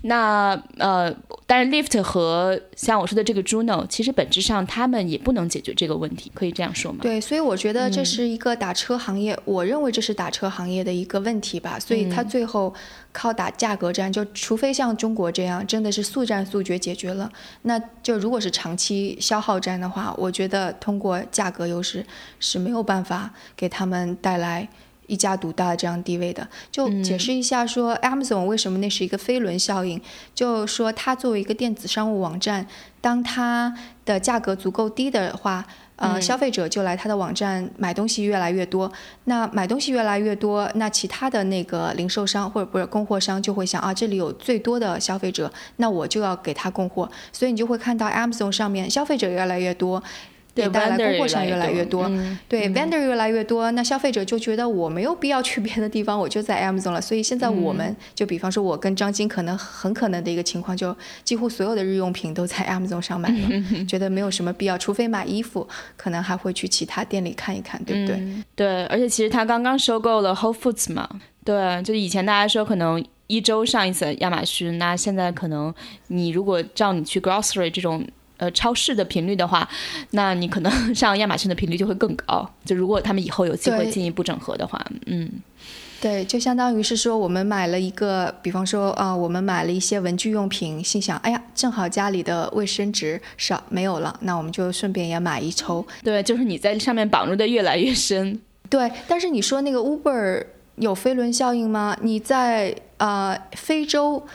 [0.04, 1.14] 那呃，
[1.46, 7.00] 但是 Lyft 和像我说的这个 Juno，其实本质上他们也不能解决这个问题，可以这样说吗？
[7.02, 11.80] 对，所以我觉得这是一个打车行业，我认为这是打车行业的一个问题吧。
[11.80, 12.74] 所以它最后。
[13.14, 17.30] 靠打价格战，就除非像中国这样，真的是速战速决解决了，
[17.64, 22.06] 那就如果是长期消耗战的话，我觉得通过价格优势
[22.40, 23.01] 是没有办法
[23.56, 24.68] 给他们带来
[25.08, 26.48] 一家独大的这样地位的。
[26.72, 30.02] 就解释一下说，Amazon 为什么那是一个飞轮效应，
[30.34, 32.68] 就说它作为一个电子商务网站，
[33.00, 33.74] 当它
[34.06, 35.66] 的价格足够低的话。
[35.98, 38.92] 呃，消费者就来他的网站买东西越来越多，
[39.26, 50.02] 那买东西越来越多，那其他的那个零售商或者不是供货商就会想啊，这里有最多的消费者，那我就要给他供货，所以你就会看到 Amazon 上面消费者越来越多。
[50.54, 52.12] 对，带来供货商越来越多，
[52.50, 57.00] 对，vendor 越来越多，那消费者就觉得我没有必要去别的地方，我就在 Amazon 了。
[57.00, 63.50] 所以现在我们就比方说，我跟张晶可能很可能的一个情况，就几乎所有的日用品都在 Amazon 上买了，
[63.88, 68.22] 觉得没有什么必要，除非买衣服，可能还会去其他店里看一看，对不对？
[68.54, 71.08] 对，而且其实他刚刚收购了 Whole Foods 嘛，
[71.46, 75.74] 对，就以前大家说可能一周上一次亚马逊，那现在可能
[76.08, 78.06] 你如果照你去 grocery 这种。
[78.42, 79.70] 呃，超市的频率的话，
[80.10, 82.50] 那你可能 上亚马逊的频率就会更高。
[82.66, 85.30] 就如果他们以后有机会进一步整合的话，嗯，
[86.02, 95.86] 对，就相当于是说，我们买了一个，比方说啊，我们买了一些文具用品，心想，哎呀，正好家里的卫生纸少没有了，那我们就顺便也买一抽。
[96.04, 98.42] 对，就是你在上面绑入的越来越深。
[98.72, 100.44] 对，但是你说那个 Uber
[100.78, 101.96] 有飞轮效应吗？
[102.02, 104.26] 你在啊非洲。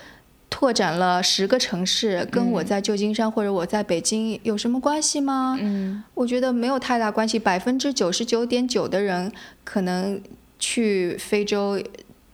[0.57, 5.55] 拓展了十个城市，跟我在旧金山或者我在北京有什么关系吗？
[5.61, 7.39] 嗯，我觉得没有太大关系。
[7.39, 9.31] 百分之九十九点九的人
[9.65, 10.19] 可能
[10.59, 11.79] 去非洲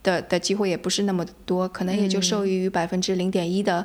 [0.04, 3.84] 的的机会也不是那么多，可能也就受益于百分之零点一的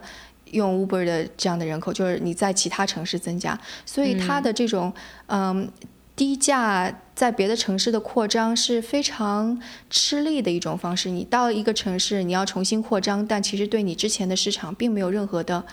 [0.51, 4.93] 用 Uber 的这样的人口，就是你在其他城市增加，所以它的这种
[5.25, 5.67] 嗯。
[6.15, 11.09] 低价在别的城市的扩张是非常吃力的一种方式。
[11.09, 15.65] 你到一个城市，你要重新扩张，但其实对你之前的市场并没有任何的，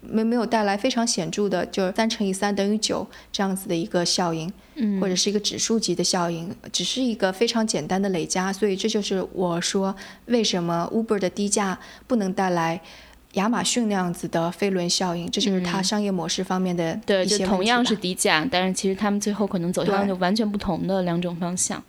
[0.00, 8.52] 没没有带来非常显著的，就是三乘以三等于九这样子的一个效应，嗯，或者是一个指数级的效应，只是一个非常简单的累加。
[8.52, 9.94] 所以这就是我说
[10.26, 12.80] 为什么 Uber 的低价不能带来。
[13.34, 21.82] 亚马逊那样子的飞轮效应，这就是它商业模式方面的对，就同样是低价，但是其实他们最后可能走向就完全不同的两种方向。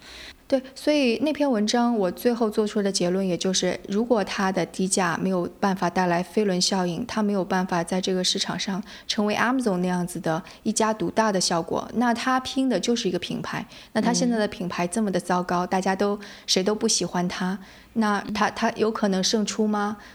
[0.48, 13.64] 对，所以那篇文章我最后做出的结论，也就是如果它的低价没有办法带来飞轮效应，它没有办法在这个市场上成为 Amazon 那样子的一家独大的效果，那它拼的就是一个品牌。
[13.94, 17.60] 那它现在的品牌这么的糟糕，大家都谁都不喜欢它，
[17.94, 19.98] 那它它有可能胜出吗？
[20.00, 20.06] 嗯，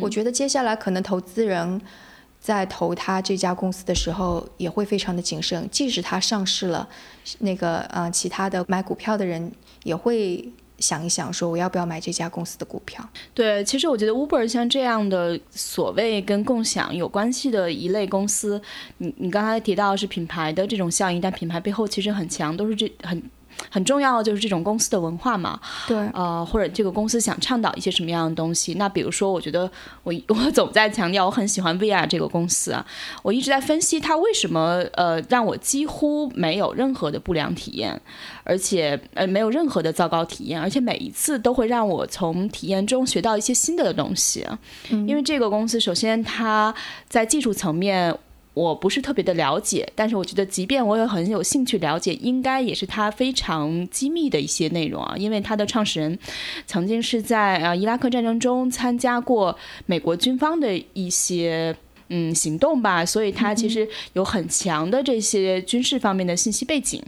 [0.00, 1.80] 我觉得接下来可能投资人
[2.40, 6.88] 在投他这家公司的时候也会非常的谨慎，即使他上市了，
[7.38, 9.50] 那个呃其他的买股票的人
[9.82, 10.46] 也会
[10.78, 13.08] 想一想，说我要不要买这家公司的股票。
[13.32, 18.60] 对，其实我觉得 Uber 像这样的所谓跟共享有关系的一类公司，
[18.98, 23.22] 你你刚才提到是品牌的这种效应，但品牌背后其实很强，都是这很。
[23.70, 28.74] 很重要的就是这种公司的文化嘛，对，呃，或者这个公司想倡导一些什么样的东西。
[28.74, 29.70] 那比如说，我觉得
[30.02, 32.84] 我 我总在强调，我很喜欢 VR 这个公司啊，
[33.22, 38.00] 我一直在分析它为什么呃让我几乎没有任何的不良体验，
[38.42, 44.46] 而且呃没有任何的糟糕体验，而且每一次都会让我从体验中学到一些新的东西。
[44.90, 46.74] 因为这个公司首先它
[47.08, 48.16] 在技术层面。
[48.54, 55.16] 我不是特别的了解，但是我觉得，即便我也很有兴趣了解，应该也是他非常机密的一些内容啊。
[55.18, 56.16] 因为他的创始人
[56.66, 61.74] 曾经是在啊伊拉克战争中参加过美国军方的一些
[62.10, 67.02] 嗯行动吧，所以他其实有很强的这些军事方面的信息背景，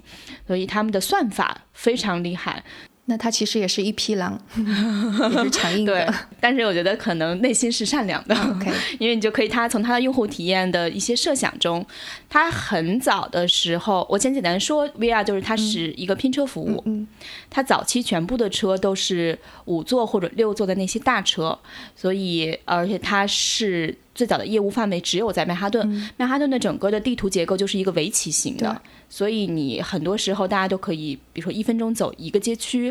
[0.49, 2.65] 所以他们的算法非常厉害。
[3.09, 5.95] 那他其实也是一匹狼， 也是强硬的。
[5.95, 8.35] 对，但是我觉得可能内心是善良的。
[8.35, 11.87] OK，因为你就可以他从他的用户体验的一些设想中，
[12.29, 16.83] 他很早的时候，我先简单说，VR 就是它是一个拼车服务。
[16.87, 17.07] 嗯，
[17.49, 21.59] 它早期全部的车都是五座或者六座的那些大车，
[21.95, 23.97] 所以而且它是。
[24.17, 25.87] 最早的业务范围只有在曼哈顿，
[26.17, 32.91] 曼哈顿的整个的地图结构就是一个围棋型的，所以你很多时候大家都可以，比如说一分钟走一个街区，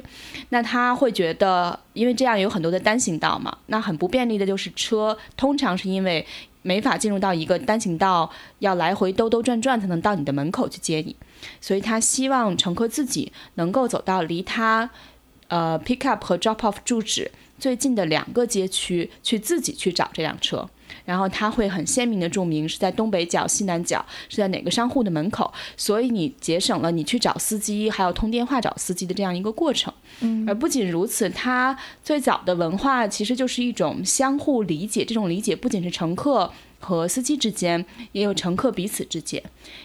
[0.49, 6.23] 那他会觉得，因为这样有很多的单行道嘛，那很不便利的就是车通常是因为
[6.65, 11.15] 没法进入到一个单行道，要来回兜兜转转才能到你的门口去接你，
[11.61, 14.89] 所以他希望乘客自己能够走到离他
[15.47, 20.67] 呃 pick up 和 drop off 住址最近的两个街区去自己去找这辆车。
[21.05, 29.93] 然后它会很鲜明的注明是在东北角、西南角，是在哪个商户的门口，所以你节省了你去找司机，还有通电话找司机的这样一个过程。
[30.21, 39.41] 嗯，而不仅如此，它最早的文化其实就是一种相互理解，这种理解不仅是乘客和司机之间，也有乘客彼此之间。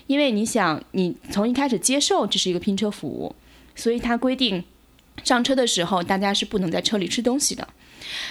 [0.07, 3.35] 因为你想，你从一开始接受这是一个拼车服务，
[3.75, 4.63] 所以它规定
[5.25, 7.67] 上车的时候，大家是不能在车里吃东西的。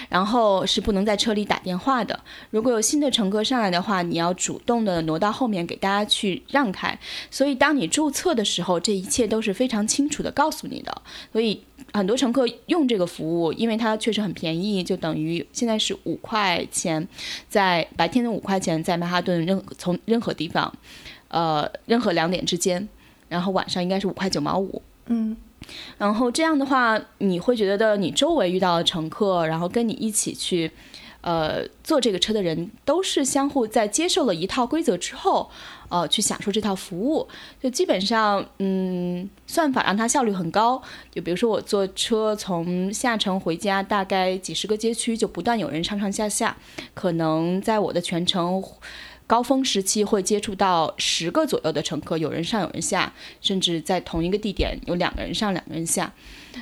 [0.09, 2.19] 然后是不能在车里打电话的。
[2.49, 6.97] 如果有新的乘客上来的话，你要主动的挪到后面给大家去让开。
[7.29, 11.01] 所以当你注册的时候，这一切都是非常清楚的告诉你的。
[11.31, 11.61] 所以
[11.93, 17.07] 很多乘客用这个服务，因为它确实很便宜，就等于现在是五块钱，
[17.47, 20.73] 在白天的五块钱，在曼哈顿任从任何地方，
[21.29, 22.87] 呃，任何两点之间，
[23.27, 24.81] 然后晚上应该是五块九毛五。
[25.07, 25.35] 嗯。
[25.97, 30.71] 然后这样的话，你会觉得你周围遇到的乘客，然后跟你一起去，
[31.21, 35.49] 呃，坐这个车的人，都是相互在接受了一套规则之后，
[35.89, 37.27] 呃，去享受这套服务。
[37.61, 40.81] 就基本上，嗯，算法让它效率很高。
[41.11, 46.55] 就比如说我坐车从下城回家，大概几十个街区就不断有人上上下下，
[46.93, 48.63] 可能在我的全程。
[49.29, 56.11] 高峰时期会接触到十个左右的乘客，有人上有人下，甚至在同一个地点有两个人上两个人下。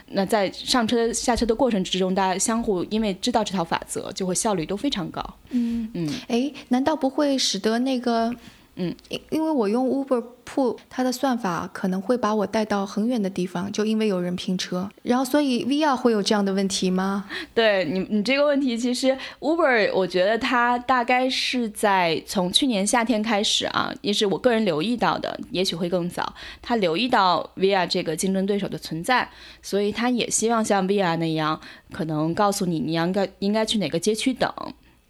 [0.08, 5.24] 那在上车下车的过程之中，大家相互因为知道这套法则，就会效率都非常高。
[5.52, 8.36] 嗯嗯，哎，难道不会使得那个？
[8.80, 17.28] 嗯，因因为我用 Uber Pool，它的算法可能会把我带到很远的地方，就因为有人拼车，然后所以 VR 会有这样的问题吗？
[17.56, 29.28] 对你，你这个问题其实 Uber，我觉得它大概是在从去年夏天开始啊，也是我个人留意到的，也许会更早，他留意到 VR 这个竞争对手的存在，
[29.64, 31.60] 所以他也希望像 VR 那样，
[31.92, 34.54] 可能告诉你你应该应该去哪个街区等，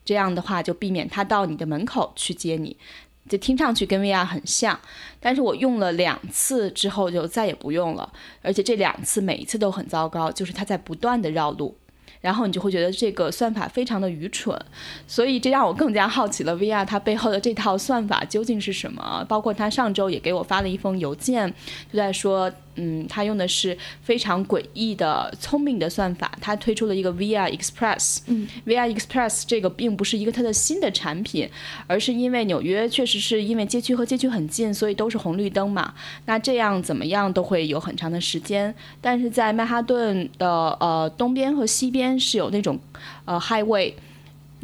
[0.06, 2.77] 这样的话就避免他到你的门口去接你。
[3.27, 4.79] 就听上去跟 VR 很像，
[5.19, 8.11] 但是我用了两次之后就再也不用了，
[8.41, 11.75] 而且这两次每一次都很糟糕，就是它在不断的绕路，
[12.21, 14.57] 然后你就会觉得这个算法非常的愚蠢，
[15.07, 19.25] 所以这让我更加好奇了 VR 它背后的这套算法究竟是什么？
[19.27, 21.53] 包括他上周也给我发了一封邮件，
[21.91, 22.51] 就在说。
[22.77, 26.31] 嗯，他用的是非常诡异的、聪明的算法。
[26.39, 28.19] 他推出了一个 VR Express。
[28.27, 31.49] 嗯，VR Express 这个并不是一个它的新的产品，
[31.87, 35.93] 而是因为纽约确实是因为街区和街区很近，所以都是红绿灯嘛。
[36.25, 38.73] 那这样怎么样都会有很长的时间。
[39.01, 40.47] 但是在曼哈顿的
[40.79, 42.79] 呃东边和西边是有那种
[43.25, 43.93] 呃 Highway。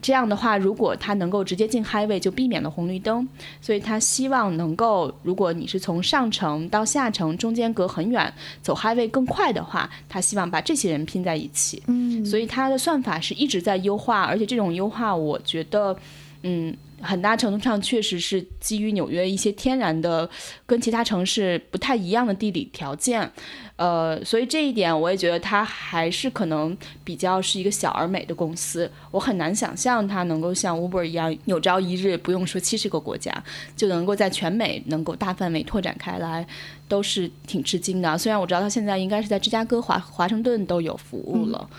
[0.04, 3.28] 这样的话，如果他能够直接进 Highway，就避免了红绿灯。
[3.62, 11.82] 所以他希望能够，如果你是从上城到下城中间隔很远，走 Highway 更快的话，他希望把这些人拼在一起。
[11.88, 15.96] 嗯，所以他的算法是一直在优化，而且这种优化，我觉得，
[16.44, 16.76] 嗯。
[17.04, 20.28] 很大程度上确实是基于纽约一些天然的
[20.66, 23.30] 跟其他城市不太一样的地理条件，
[23.76, 28.90] 呃，所以这一点我也觉得它还是可能比较是一个小而美的公司。
[29.12, 33.32] 我很难想象它能够像 Uber 一样有朝一日不用说七十个国家
[33.76, 36.46] 就能够在全美能够大范围拓展开来，
[36.88, 38.18] 都是挺吃惊的。
[38.18, 41.70] 虽然我知道它现在应该是在芝加哥、华华盛顿都有服务了。
[41.70, 41.78] 嗯，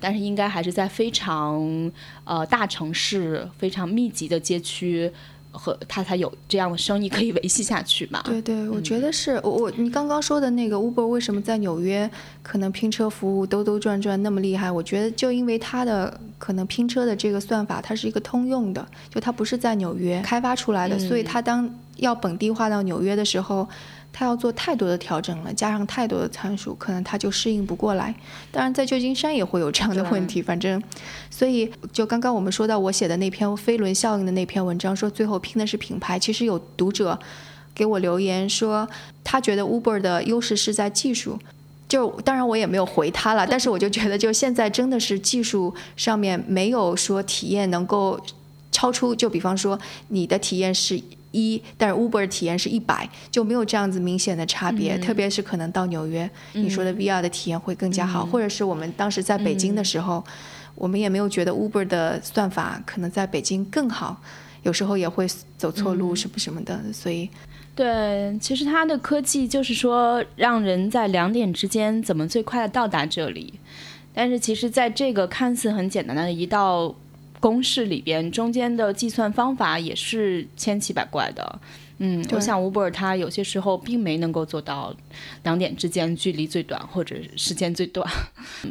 [0.00, 1.90] 但是应该还是在非常
[2.24, 5.10] 呃大城市、非常密集的街区，
[5.50, 8.22] 和他才有这样的生意可以维系下去吧？
[8.24, 12.08] 对对，我觉得是我我你刚刚说的那个 Uber 为什么在纽约
[12.42, 14.70] 可能拼车服务兜兜转转那么厉害？
[14.70, 21.68] 我觉得就因为它的可能拼车的这个算法它是一个通用的，就它不是在纽约开发出来的，所以它当
[21.98, 23.68] 要本地化到纽约的时候。
[24.10, 28.12] 他要做太多的调整了，加上太多的参数，可能他就适应不过来。
[28.50, 30.42] 当然，在旧金山也会有这样的问题。
[30.42, 30.82] 反正，
[31.30, 36.18] 所以就刚刚我们说到我写的那篇飞轮效应的那篇文章，说最后拼的是品牌。
[36.18, 37.16] 其实有读者
[37.72, 38.88] 给我留言说，
[39.22, 41.38] 他觉得 Uber 的优势是在技术。
[41.86, 48.18] 就当然我也没有回他了，但是我就觉得，就现在真的是技术上面没有说体验能够
[48.72, 49.14] 超出。
[49.14, 51.00] 就比方说，你的体验是。
[51.32, 54.96] 一，但是 Uber 体验是一百，就没有这样子明显的差别。
[54.98, 60.24] 特别是可能到纽约，你说的 VR 的体验会更加好，或者是我们当时在北京的时候，
[60.74, 64.20] 我们也没有觉得 Uber 的算法可能在北京更好，
[64.62, 66.80] 有时候也会走错路什么什么的。
[66.92, 67.28] 所以，
[67.74, 73.54] 对，其实它的科技就是说让人在两点之间怎么最快的到达这里，
[74.14, 76.94] 但是其实在这个看似很简单的一道。
[77.40, 81.60] 公式里边中间的计算方法也是千奇百怪的，
[81.98, 84.94] 嗯，我想 Uber 它有些时候并没能够做到
[85.44, 88.08] 两点之间距离最短或者时间最短。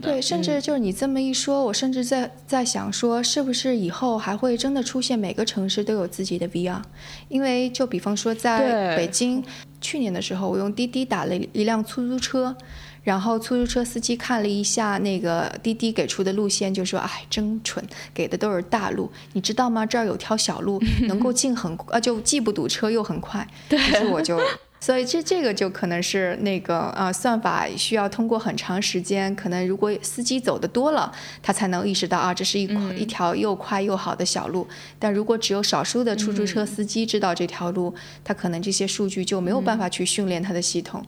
[0.02, 6.82] 对，甚至就是你这么一说，我甚至在在想说，是不是以后还会真的出现每个城市都有自己的 VR？
[7.30, 9.44] 因为就比方说在北京，
[9.82, 12.56] 去年的时候我用滴滴打了一辆出租车。
[13.04, 17.82] 然后出租车司机看了一下那个滴滴给出的路线，就说：“哎，真蠢，
[18.14, 19.86] 给的都是大路，你知道吗？
[19.86, 24.38] 这儿有条小路，能够进很呃，就既不堵车又很快。”对，于是我就
[24.80, 31.12] 所以这这个就可能是那个啊，算法需要通过很长时间，可能如果司机走的多了，
[31.42, 32.64] 他才能意识到啊，这是一
[32.96, 34.68] 一条又快又好的小路。
[35.00, 41.04] 但如果只有少数的出租车司机知道这条路，他可能这些数据就没有办法去训练他的系统。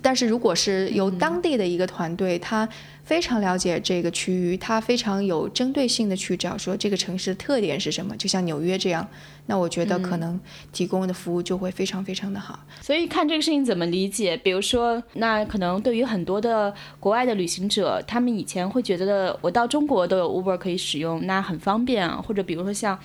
[0.00, 2.68] 但是如果是由当地的一个团队，他
[3.04, 9.06] 非常了解这个区域，他非常有针对性的去找说这个城市的特点是什么，就像纽约这样，
[9.46, 10.38] 那我觉得可能
[10.72, 12.60] 提供的服务就会非常非常的好。
[12.80, 22.22] 所以看这个事情怎么理解，比如说，那可能对于很多的国外的旅行者，他们以前会觉得我到中国都有 Uber 可以使用，那很方便啊。
[22.24, 22.96] 或者比如说像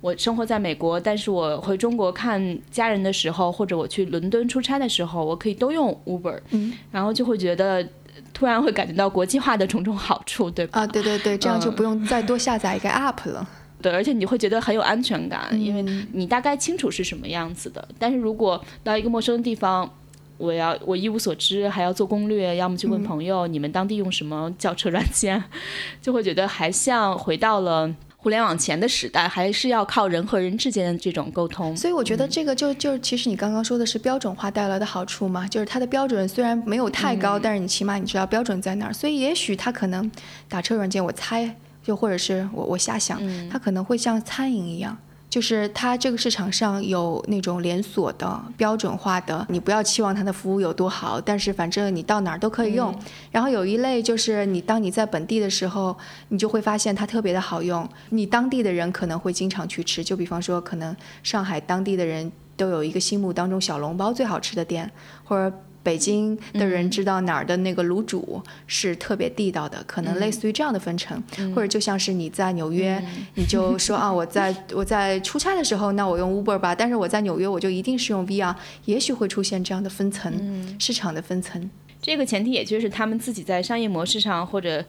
[0.00, 7.86] 我生活在美国，但是我回中国看家人的时候，或者我去伦敦出差的时候，我可以都用 Uber，嗯，然后就会觉得。
[8.34, 10.80] 突然会感觉到国际化的种种好处，对吧？
[10.80, 13.48] 啊，对对对，这样就不用再多下载一个 app 了。
[13.80, 15.82] 对，而且你会觉得很有安全感，因为
[16.12, 17.86] 你大概清楚是什么样子的。
[17.98, 19.88] 但是如果到一个陌生的地方，
[20.36, 25.42] 我要我一无所知，还要做攻略，要么去问朋友你们当地用什么叫车软件，
[26.02, 27.94] 就会觉得还像回到了。
[28.24, 31.76] 互联网前的时代，还是要靠人和人之间的这种沟通。
[31.76, 38.92] 所以我觉得这个就就其实你刚刚说的是标准化带来的好处嘛，就是它的标准虽然没有太高，但是你起码你知道标准在哪儿。
[38.94, 40.10] 所以也许它可能
[40.48, 43.20] 打车软件，我猜就或者是我我瞎想，
[43.50, 44.96] 它可能会像餐饮一样。
[45.34, 52.96] 就是它这个市场上有那种连锁的标准化的，你不要期望它的服务有多好，但是反正你到哪儿都可以用。
[53.32, 60.04] 然后有一类就是你当你在本地的时候，你就会发现它特别的好用，你当地的人可能会经常去吃。
[60.04, 64.88] 就比方说，可能上海当地的人都有一个心目当中小笼包最好吃的店，
[65.24, 65.56] 或者。
[65.84, 71.22] 北京的人知道哪儿的那个卤煮是特别地道的，可能类似于这样的分成，
[71.54, 73.00] 或者就像是你在纽约，
[73.34, 78.54] 你就说啊，我在我在出差的时候，那我用 Uber 吧，但是我在纽约我就一定是用 VR，
[78.86, 81.70] 也许会出现这样的分层，市场的分层。
[82.00, 84.84] 这个前提也就是他们自己在商业模式上或者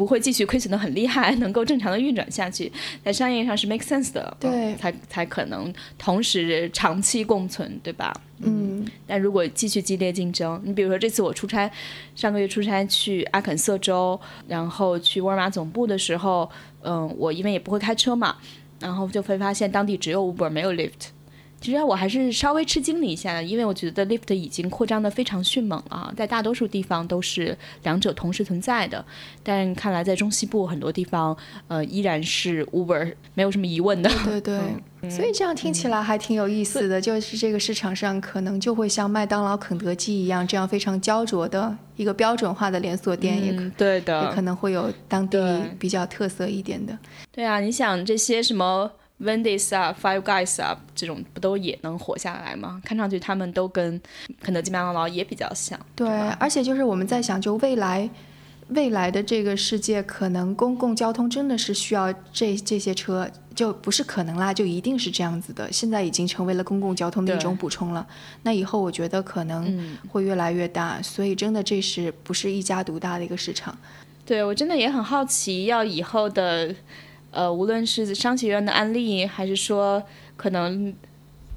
[0.00, 2.72] 不会继续亏损的很厉害， 能够正常的运转下去，
[3.04, 8.10] 在商业上是 make sense 的，对，才才可能同时长期共存，对吧？
[8.38, 8.82] 嗯。
[9.06, 11.70] 但如果继续激烈竞争，你比如说这次我出差，
[12.16, 18.38] 上个月出差去阿肯色州，然后去沃尔玛总部的时候，嗯，我因为也不会开车嘛，
[18.80, 21.10] 然后就会发现当地只有 Uber 没有 Lyft。
[21.60, 29.04] 其实我还是稍微吃惊了一下，因为我觉得 Lyft 已经扩张的非常迅猛了，在大多数地方都是两者同时存在的。
[29.42, 31.36] 但看来在中西部很多地方，
[31.68, 34.10] 呃，依然是 Uber 没有什么疑问的。
[34.24, 34.40] 对
[35.00, 46.96] 对，所以这样听起来还挺有意思的，就是这个市场上可能就会像麦当劳、肯德基一样，这样非常焦灼的一个标准化的连锁店，也可对的，也可能会有当地比较特色一点的。
[47.30, 48.90] 对啊，你想这些什么
[49.22, 52.80] ？Wendy's 啊，Five Guys 啊，这种不都也能活下来吗？
[52.84, 54.00] 看上去他们都跟
[54.40, 55.78] 肯德基、麦当劳也比较像。
[55.94, 56.08] 对，
[56.38, 58.08] 而且就是我们在想，就未来
[58.68, 65.70] 未来的这个世界，可能公共交通真的是需要这这些车，就不是可能啦，就一定是这样子的。
[65.70, 68.06] 现在已经成为了公共交通的一种补充了。
[68.42, 73.76] 那以后我觉得可能会越来越大，所以真的这是不是一家独大的一个市场？
[74.24, 76.74] 对我真的也很好奇，要以后的。
[77.30, 80.02] 呃，无论是商学院的案例，还是说
[80.36, 80.94] 可能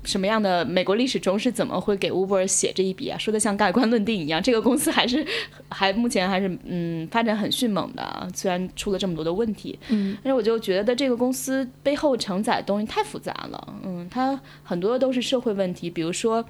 [0.03, 3.17] 什么样的美国历史中是怎么会给 Uber 写这一笔啊？
[3.17, 5.25] 说的像盖棺论定一样，这个公司还是
[5.69, 16.45] 还目前还是嗯发展很迅猛的，虽然出了这么多的问题，嗯，但是我就觉得这个公司背后承载的东西太复杂了，嗯，它很多都是社会问题，比如说。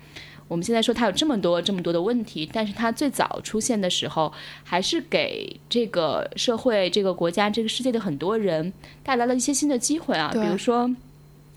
[0.54, 4.32] 我们现在说它有这么多这么多的问题，但是它最早出现的时候，
[4.64, 10.88] 还是给这个社会、这个国家、这个世界的很多人带来了一些新的机会啊，比如说。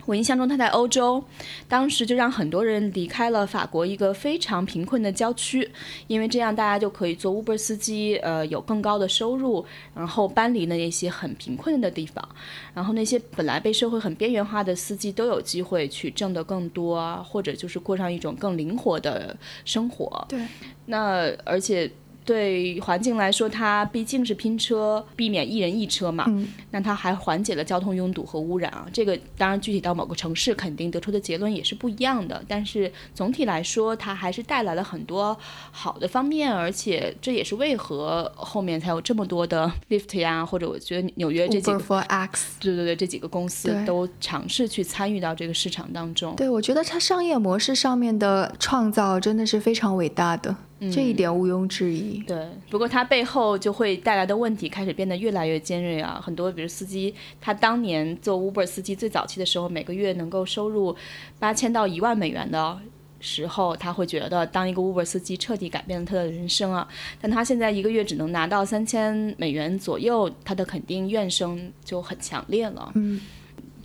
[0.07, 1.23] 我印象中，他在欧洲，
[1.69, 5.69] 当时就让很多人离开了法国一个非常贫困的郊区，
[6.07, 12.27] 因为这样大家就可以做 Uber 司机，呃，有更高的收入，然后搬离了那些很贫困的地方，
[12.73, 20.25] 然后那些本来被社会很边缘化的司机都有机会去挣得更多，或者就是过上一种更灵活的生活。
[20.29, 20.41] 对，
[20.87, 21.91] 那而且。
[22.27, 26.25] 对环境来说，它毕竟是拼车，避免一人一车嘛。
[26.27, 28.87] 嗯，那它还缓解了交通拥堵和污染啊。
[28.93, 32.45] 这个当然具体到某个城市，肯定得出的结论也是不一样的。
[32.49, 35.39] 但是总体来说，它还是带来了很多
[35.71, 46.35] 好的方面，而且这也是为何后面才有这么多的 Lyft 呀，或者我觉得纽约这几个 for X，对对对，这几个公司都尝试去参与到这个市场当中。
[46.35, 50.57] 对，我觉得它商业模式上面的创造真的是非常伟大的。
[50.93, 52.19] 这一点毋庸置疑。
[52.27, 56.21] 对，不过它背后就会带来的问题开始变得越来越尖锐啊！
[56.23, 60.95] 很多比如司机，他当年做 Uber 司机最早期的时候，每个月能够收入
[61.39, 62.79] 八千到一万美元的。
[63.19, 66.87] 时候，他会觉得当一个 Uber 司机彻底改变了他的人生啊。
[67.19, 72.93] 但他现在一个月只能拿到三千美元左右，他的肯定怨声就很强烈了。
[72.95, 73.21] 嗯，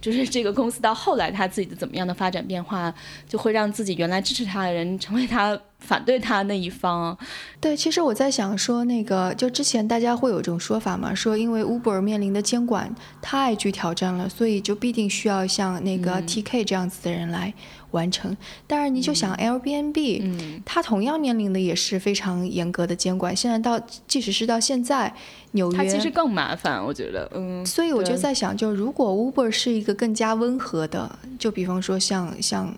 [0.02, 2.94] 就是这个公司到后来他自己的怎么样的发展变化，
[3.28, 7.18] 就会让自己原来支持他的人成为他反对他那一方。
[7.60, 17.54] 对，其实我在想说，那个就之前大家会有这种说法嘛，说因为 Uber 面临的监管太具挑战了，所以就必定需要像那个 TK 这样子的人来
[17.92, 18.36] 完成。
[18.66, 23.36] 但是你就想 Airbnb，嗯它同样面临的也是非常严格的监管。
[23.36, 25.14] 现在到即使是到现在，
[25.52, 32.74] 纽约它其实更麻烦，我觉得，嗯，所以我就在想，就如果 Uber 是一个更加温和的，就比方说像像，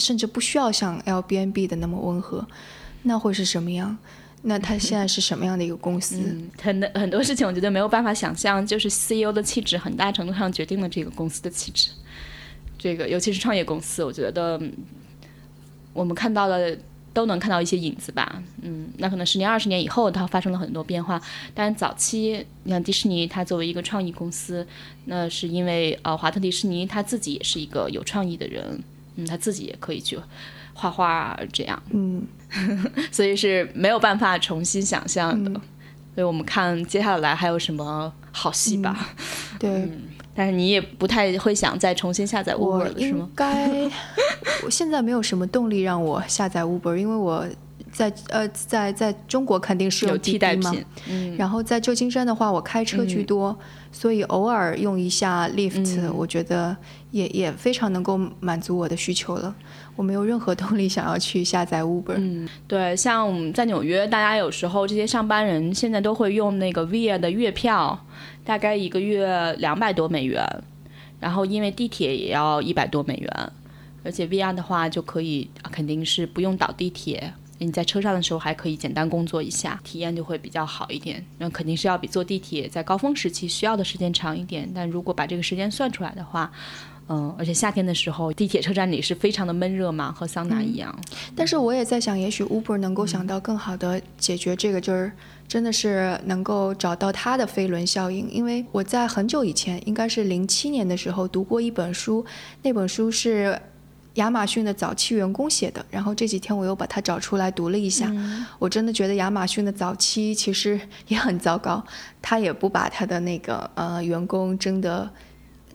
[0.00, 2.46] 甚至不需要像 Airbnb 的那么温和，
[3.02, 3.96] 那会是什么样？
[4.42, 6.18] 那它现在是什么样的一个公司？
[6.62, 11.90] 很多很多事情我觉得没有办法想象，就是 CEO 的气质很大程度上决定了这个公司的气质。
[12.78, 14.58] 这个尤其是创业公司，我觉得
[15.92, 16.78] 我们看到的
[17.12, 18.42] 都能看到一些影子吧。
[18.62, 21.20] 嗯，那可能十年、二十年以后，它发生了很多变化。
[21.52, 24.66] 但是早期，你看迪士尼，它作为一个创意公司，
[25.04, 28.82] 那是因为呃，华特迪士尼他自己也是一个有创意的人，
[29.16, 30.18] 嗯，他自己也可以去
[30.74, 31.82] 画画啊这样。
[31.90, 32.26] 嗯，
[33.12, 35.50] 所以是没有办法重新想象的。
[36.14, 39.10] 所以我们看接下来还有什么好戏吧。
[39.58, 39.88] 对，
[40.34, 43.28] 但是你也不太会想再重新下载 Uber 我了，是应吗？
[43.34, 43.88] 该，
[44.64, 47.46] 我现在没有什么动力让我下载 Uber，因为我
[47.92, 53.56] 在呃在在中国肯定是有替代品，嗯，然后在旧金山的话，我开车居多，
[53.90, 56.76] 所以偶尔用一下 Lyft，、嗯我觉得
[57.10, 59.54] 也也非常能够满足我的需求了。
[59.96, 62.14] 我没有任何动力想要去下载 Uber。
[62.16, 67.98] 嗯，对，像我们在纽约，大家有时候这些上班人现在都会用那个 Via 的月票，
[68.44, 70.42] 大概一个月两百多美元，
[71.18, 73.52] 然后因为地铁也要一百多美元，
[74.04, 77.34] 而且 Via 的话就可以啊肯定是不用倒地铁。
[77.62, 81.24] 你在车上的时候还可以简单工作一下，体验就会比较好一点。
[81.38, 84.68] 那肯定是要比坐地铁在高峰时期需要的时间长一点。
[84.74, 86.50] 但如果把这个时间算出来的话，
[87.08, 90.96] 嗯，而且夏天的时候地铁车站里是非常的闷热嘛，和桑拿一样。
[91.34, 95.10] 但是我也在想，也许 Uber 能够想到更好的解决这个，就是
[95.48, 98.30] 真的是能够找到它的飞轮效应。
[98.30, 102.24] 因为我在很久以前，应该是零七年的时候读过一本书，
[102.62, 103.60] 那本书是
[104.20, 105.84] 亚马逊的早期员工写的。
[105.90, 108.12] 然后这几天我又把它找出来读了一下，
[108.58, 111.84] 我真的觉得亚马逊的早期其实也很糟糕，
[112.22, 115.10] 他也不把他的那个呃员工真的。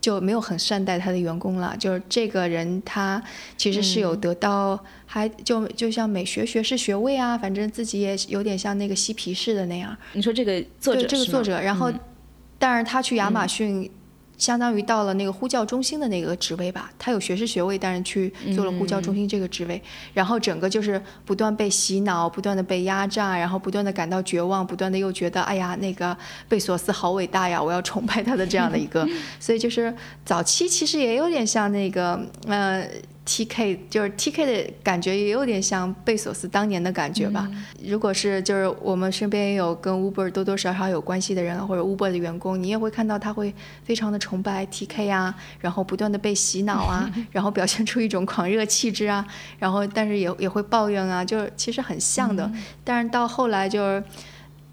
[0.02, 3.20] 就没有很善待他的员工了，就是这个人他
[3.58, 9.98] 其实是有得到，还就就像美学学士学位啊，反正自己也有点像那个嬉皮士的那样。
[10.14, 12.00] 你说这个作者对这个作者，然后，嗯
[12.60, 13.90] 当然他去亚马逊，
[14.38, 16.92] 相当于到了那个呼叫中心的那个职位吧。
[16.98, 19.82] 他有学士学位，但是去做了呼叫中心这个职位，
[20.14, 26.16] 然后整个就是不断被洗脑，不断的被压榨，然后不断的感到绝望，不断的又觉得哎呀，那个
[26.50, 29.08] 贝索斯好伟大呀，我要崇拜他的这样的一个，
[29.40, 32.88] 所以就是早期其实也有点像那个呃。
[33.26, 33.80] T.K.
[33.90, 34.46] 就是 T.K.
[34.46, 37.50] 的感觉也有点像贝索斯当年的感觉吧。
[37.84, 43.54] 如果是就是我们身边也有跟 Uber 多多少少有关系的人，或者 Uber 的员工，你也会看到他会
[43.84, 45.10] 非常的崇拜 T.K.
[45.10, 49.26] 啊，然后不断的被洗脑啊， 然后表现出一种狂热气质啊，
[49.58, 52.50] 然后但是也也会抱怨啊，就是其实很像的。
[52.84, 54.04] 但是到后来就是。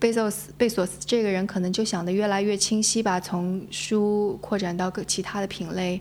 [0.02, 6.00] 贝索斯贝索斯这个人可能就想得越来越清晰吧，从书扩展到各其他的品类，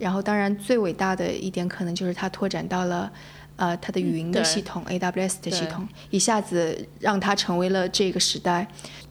[0.00, 3.12] 然后当然最伟大的一点可能就是他拓展到了。
[3.56, 8.66] 呃，它的语音的系统、AWS 的系统，一下子让他成为了这个时代，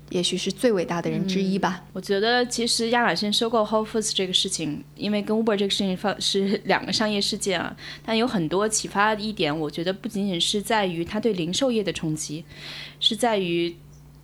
[0.10, 1.84] 也许是最伟大的人之一吧。
[1.94, 12.44] 我觉得其实亚马逊收购 Whole Foods 这个事情，因为跟 Uber 这个事情放是 两个商业事件啊，但有很多启发的一点，我觉得不仅仅是在于它对零售业的冲击，
[13.00, 13.76] 是在于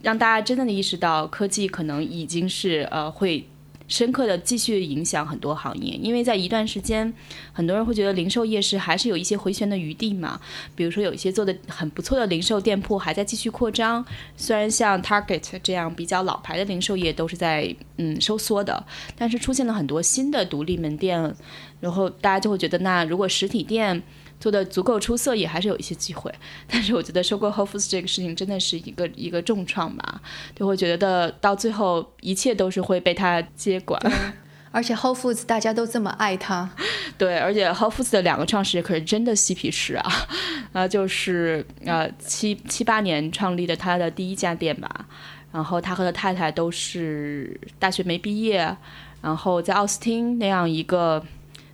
[0.01, 3.47] 让大家真正的意识到科技可能已经是呃会。
[3.87, 7.13] 深刻的继续影响很多行业，因为在一段时间，
[7.53, 10.39] 很多人会觉得零售业是还是有一些回旋的余地嘛。
[10.75, 14.03] 比如说有一些做的很不错的零售店铺还在继续扩张，
[14.35, 21.35] 虽然像 Target 这样比较老牌的零售业都是在嗯收缩的，但是出现了很多新的独立门店，
[21.79, 24.01] 然后大家就会觉得，那如果实体店
[24.45, 26.31] 做的足够出色，也还是有一些机会。
[26.67, 30.21] 但是我觉得收购 Whole Foods 这个事情真的是一个一个重创吧，
[30.55, 33.99] 就会觉得到最后一切都是会被他接管。
[34.69, 36.69] 而且 Whole Foods 大家都这么爱他，
[37.17, 40.11] 对，而且 Whole Foods 的两个创始人可是真的嬉皮士啊，
[40.73, 45.07] 啊，就是呃七七八年创立的他的第一家店吧，
[45.51, 48.77] 然后他和他太太都是大学没毕业，
[49.23, 51.25] 然后在奥斯汀那样一个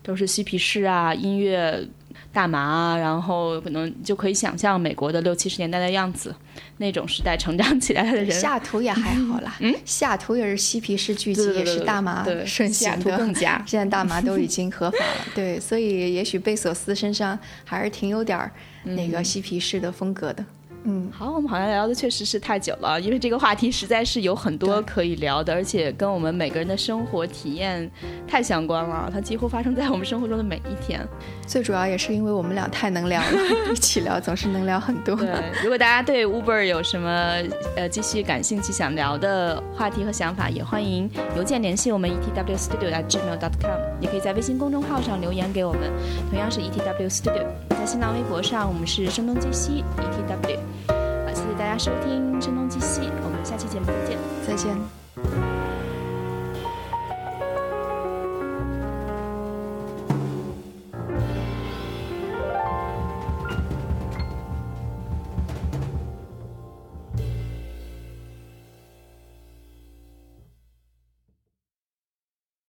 [0.01, 1.86] 都是嬉皮士啊，音乐
[2.32, 6.34] 大麻，然后可能就可以想象美国的六七十年代的样子，
[6.78, 8.32] 那种时代成长起来的人。
[8.32, 13.61] 西雅图也还好啦，嗯，西雅图也是嬉皮士聚集，也是大麻盛行的，更加。
[13.67, 18.51] 现在大麻都已经合法了，对，所以也许贝索斯身上还是挺有点儿
[18.84, 20.41] 那个嬉皮士的风格的。
[20.41, 20.45] 嗯，
[21.11, 27.89] 好，我们好像聊的确实是太久了，因为这个话题实在是有很多可以聊的，而且跟我们每个人的生活体验
[28.27, 31.07] 太相关了，它几乎发生在我们生活中的每一天。
[31.45, 33.27] 最主要也是因为我们俩太能聊了，
[33.71, 35.15] 一起聊总是能聊很多。
[35.15, 35.29] 对，
[35.61, 37.36] 如果大家对 Uber 有什么
[37.75, 45.82] 呃继续感兴趣想聊的话题和想法，也欢迎邮件联系我们 etwstudio@gmail.com，也可以在微信公众号上留言给我们，
[46.29, 47.45] 同样是 etwstudio。
[47.69, 50.57] 在新浪微博上，我们是声东击西 etw。
[51.34, 54.17] 谢谢大家收听声东击西我们下期节目再见。
[54.47, 55.61] 再见。